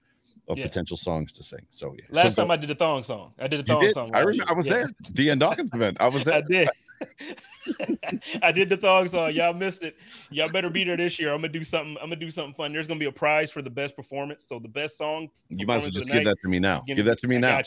[0.48, 0.66] of Yeah.
[0.66, 1.66] potential songs to sing.
[1.70, 3.32] So yeah, Last so time I did the thong song.
[3.38, 3.92] I did the you thong did.
[3.94, 4.10] song.
[4.14, 4.44] I remember.
[4.50, 4.74] I was Yeah.
[4.74, 4.90] there.
[5.12, 5.96] Dion Dawkins event.
[6.00, 6.34] I was there.
[6.34, 6.68] I did.
[8.42, 9.32] I did the thong song.
[9.32, 9.96] Y'all missed it.
[10.30, 11.32] Y'all better be there this year.
[11.32, 11.96] I'm gonna do something.
[12.00, 12.72] I'm gonna do something fun.
[12.72, 14.44] There's gonna be a prize for the best performance.
[14.44, 15.28] So the best song.
[15.48, 16.82] You might as well just give night, that to me now.
[16.86, 17.62] give Give that to me I now.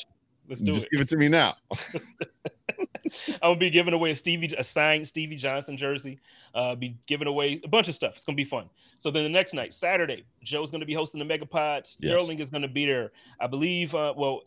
[0.47, 0.91] Let's do Just it.
[0.91, 1.55] give it to me now.
[3.41, 6.19] I'm gonna be giving away a Stevie a signed Stevie Johnson jersey.
[6.53, 8.15] Uh, be giving away a bunch of stuff.
[8.15, 8.69] It's gonna be fun.
[8.97, 11.85] So then the next night, Saturday, Joe's gonna be hosting the Megapod.
[11.85, 13.11] Sterling is gonna be there.
[13.39, 13.95] I believe.
[13.95, 14.41] Uh, well,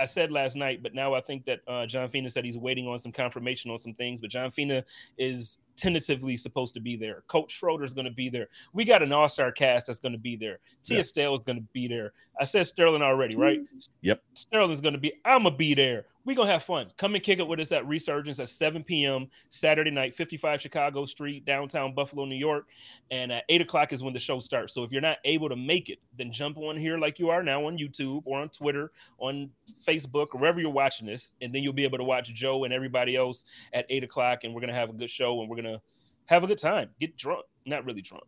[0.00, 2.88] I said last night, but now I think that uh, John Fina said he's waiting
[2.88, 4.20] on some confirmation on some things.
[4.20, 4.82] But John Fina
[5.18, 7.22] is tentatively supposed to be there.
[7.26, 8.48] Coach Schroeder's going to be there.
[8.72, 10.58] We got an all-star cast that's going to be there.
[10.82, 11.02] Tia Yeah.
[11.02, 12.12] Stale is going to be there.
[12.40, 13.60] I said Sterling already, right?
[14.00, 14.22] Yep.
[14.34, 15.12] Sterling's going to be.
[15.24, 16.06] I'm gonna be there.
[16.24, 16.90] We're gonna have fun.
[16.98, 19.28] Come and kick it with us at Resurgence at 7 p.m.
[19.48, 22.68] Saturday night, 55 Chicago Street, downtown Buffalo, New York.
[23.10, 24.74] And at 8 o'clock is when the show starts.
[24.74, 27.42] So if you're not able to make it, then jump on here like you are
[27.42, 29.50] now on YouTube or on Twitter, on
[29.82, 33.16] Facebook, wherever you're watching this, and then you'll be able to watch Joe and everybody
[33.16, 34.44] else at 8 o'clock.
[34.44, 35.80] And we're gonna have a good show and we're gonna
[36.26, 36.90] have a good time.
[37.00, 37.46] Get drunk.
[37.64, 38.24] Not really drunk.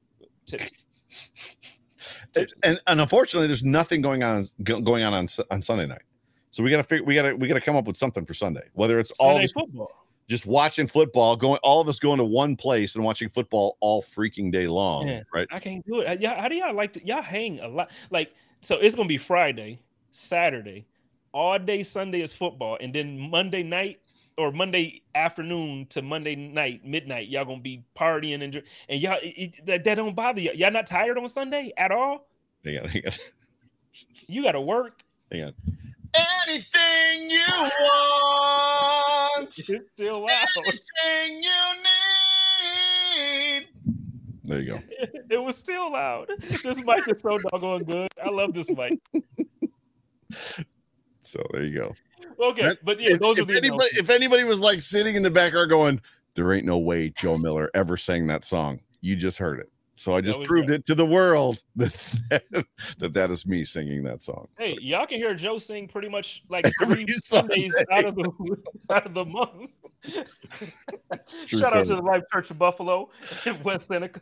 [0.47, 0.77] Tipsy.
[2.63, 6.03] and, and unfortunately, there's nothing going on going on on, on Sunday night.
[6.53, 8.63] So we gotta figure we gotta we gotta come up with something for Sunday.
[8.75, 9.91] Whether it's all Sunday just, football.
[10.29, 14.03] just watching football, going all of us going to one place and watching football all
[14.03, 15.23] freaking day long, Yeah.
[15.35, 15.49] right?
[15.51, 16.07] I can't do it.
[16.09, 17.07] Uh, Yeah, how do y'all like to?
[17.07, 17.91] Y'all hang a lot.
[18.11, 19.81] Like, so it's gonna be Friday,
[20.11, 20.87] Saturday,
[21.33, 24.01] all day Sunday is football, and then Monday night
[24.37, 29.55] or Monday afternoon to Monday night midnight, y'all gonna be partying and and y'all it,
[29.57, 30.53] it- that, that don't bother you.
[30.55, 32.29] Y'all not tired on Sunday at all?
[32.63, 33.13] Hang on, hang on,
[34.29, 35.03] You got to work.
[35.31, 35.55] hang on.
[36.53, 37.47] Anything you
[37.81, 40.29] want, It's still loud.
[40.59, 41.61] anything you
[43.57, 43.69] need.
[44.45, 44.81] There you go.
[45.31, 46.29] it was still loud.
[46.39, 48.09] This mic is so doggone good.
[48.23, 48.99] I love this mic.
[51.23, 51.95] So there you go.
[52.39, 55.23] Okay, That- but yeah, if, those are the anybody if anybody was like sitting in
[55.23, 56.03] the background going,
[56.35, 58.81] there ain't no way Joe Miller ever sang that song.
[59.01, 59.72] You just heard it.
[59.97, 62.65] So I just proved it to the world that,
[62.99, 64.49] that that is me singing that song.
[64.59, 67.95] Hey, y'all can hear Joe sing pretty much like Every three Sundays Sunday.
[67.95, 68.57] out of the
[68.91, 69.71] out of the month.
[71.47, 73.11] Shout out to the Life Church of Buffalo
[73.47, 74.21] in West Seneca.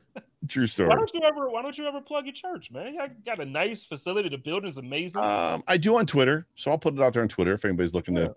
[0.48, 0.88] True story.
[0.88, 2.94] Why don't you ever why don't you ever plug your church, man?
[2.94, 4.28] Y'all got a nice facility.
[4.28, 5.22] The building's amazing.
[5.22, 7.94] Um, I do on Twitter, so I'll put it out there on Twitter if anybody's
[7.94, 8.24] looking Yeah.
[8.28, 8.34] to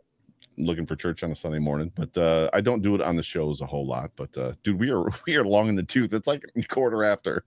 [0.58, 1.92] looking for church on a Sunday morning.
[1.96, 4.12] But uh, I don't do it on the shows a whole lot.
[4.16, 6.14] But uh, dude, we are we are long in the tooth.
[6.14, 7.44] It's like a quarter after.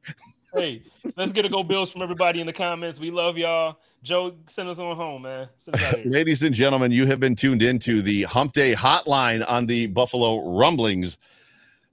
[0.55, 0.83] hey,
[1.17, 3.01] let's get a go bills from everybody in the comments.
[3.01, 3.79] We love y'all.
[4.03, 5.49] Joe, send us on home, man.
[5.59, 6.11] Send us out here.
[6.11, 10.57] Ladies and gentlemen, you have been tuned into the Hump Day Hotline on the Buffalo
[10.57, 11.19] Rumblings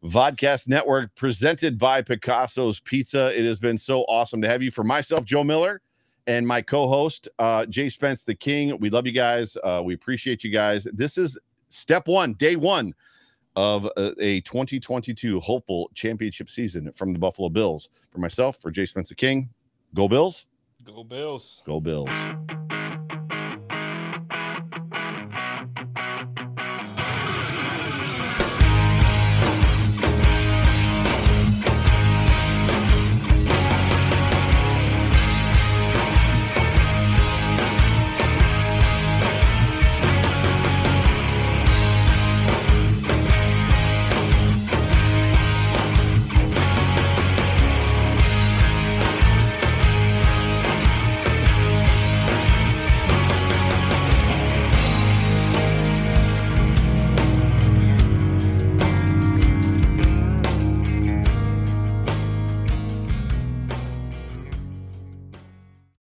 [0.04, 3.38] Vodcast Network, presented by Picasso's Pizza.
[3.38, 4.70] It has been so awesome to have you.
[4.70, 5.82] For myself, Joe Miller,
[6.28, 8.78] and my co-host, uh, Jay Spence, the King.
[8.80, 9.58] We love you guys.
[9.64, 10.86] Uh, we appreciate you guys.
[10.94, 11.38] This is
[11.70, 12.94] step one, day one
[13.56, 17.90] of a, a 2022 hopeful championship season from the Buffalo Bills.
[18.12, 19.50] For myself, for Jay Spence, the King,
[19.94, 20.48] go Bills,
[20.84, 21.64] Go Bills.
[21.66, 22.10] go Bills.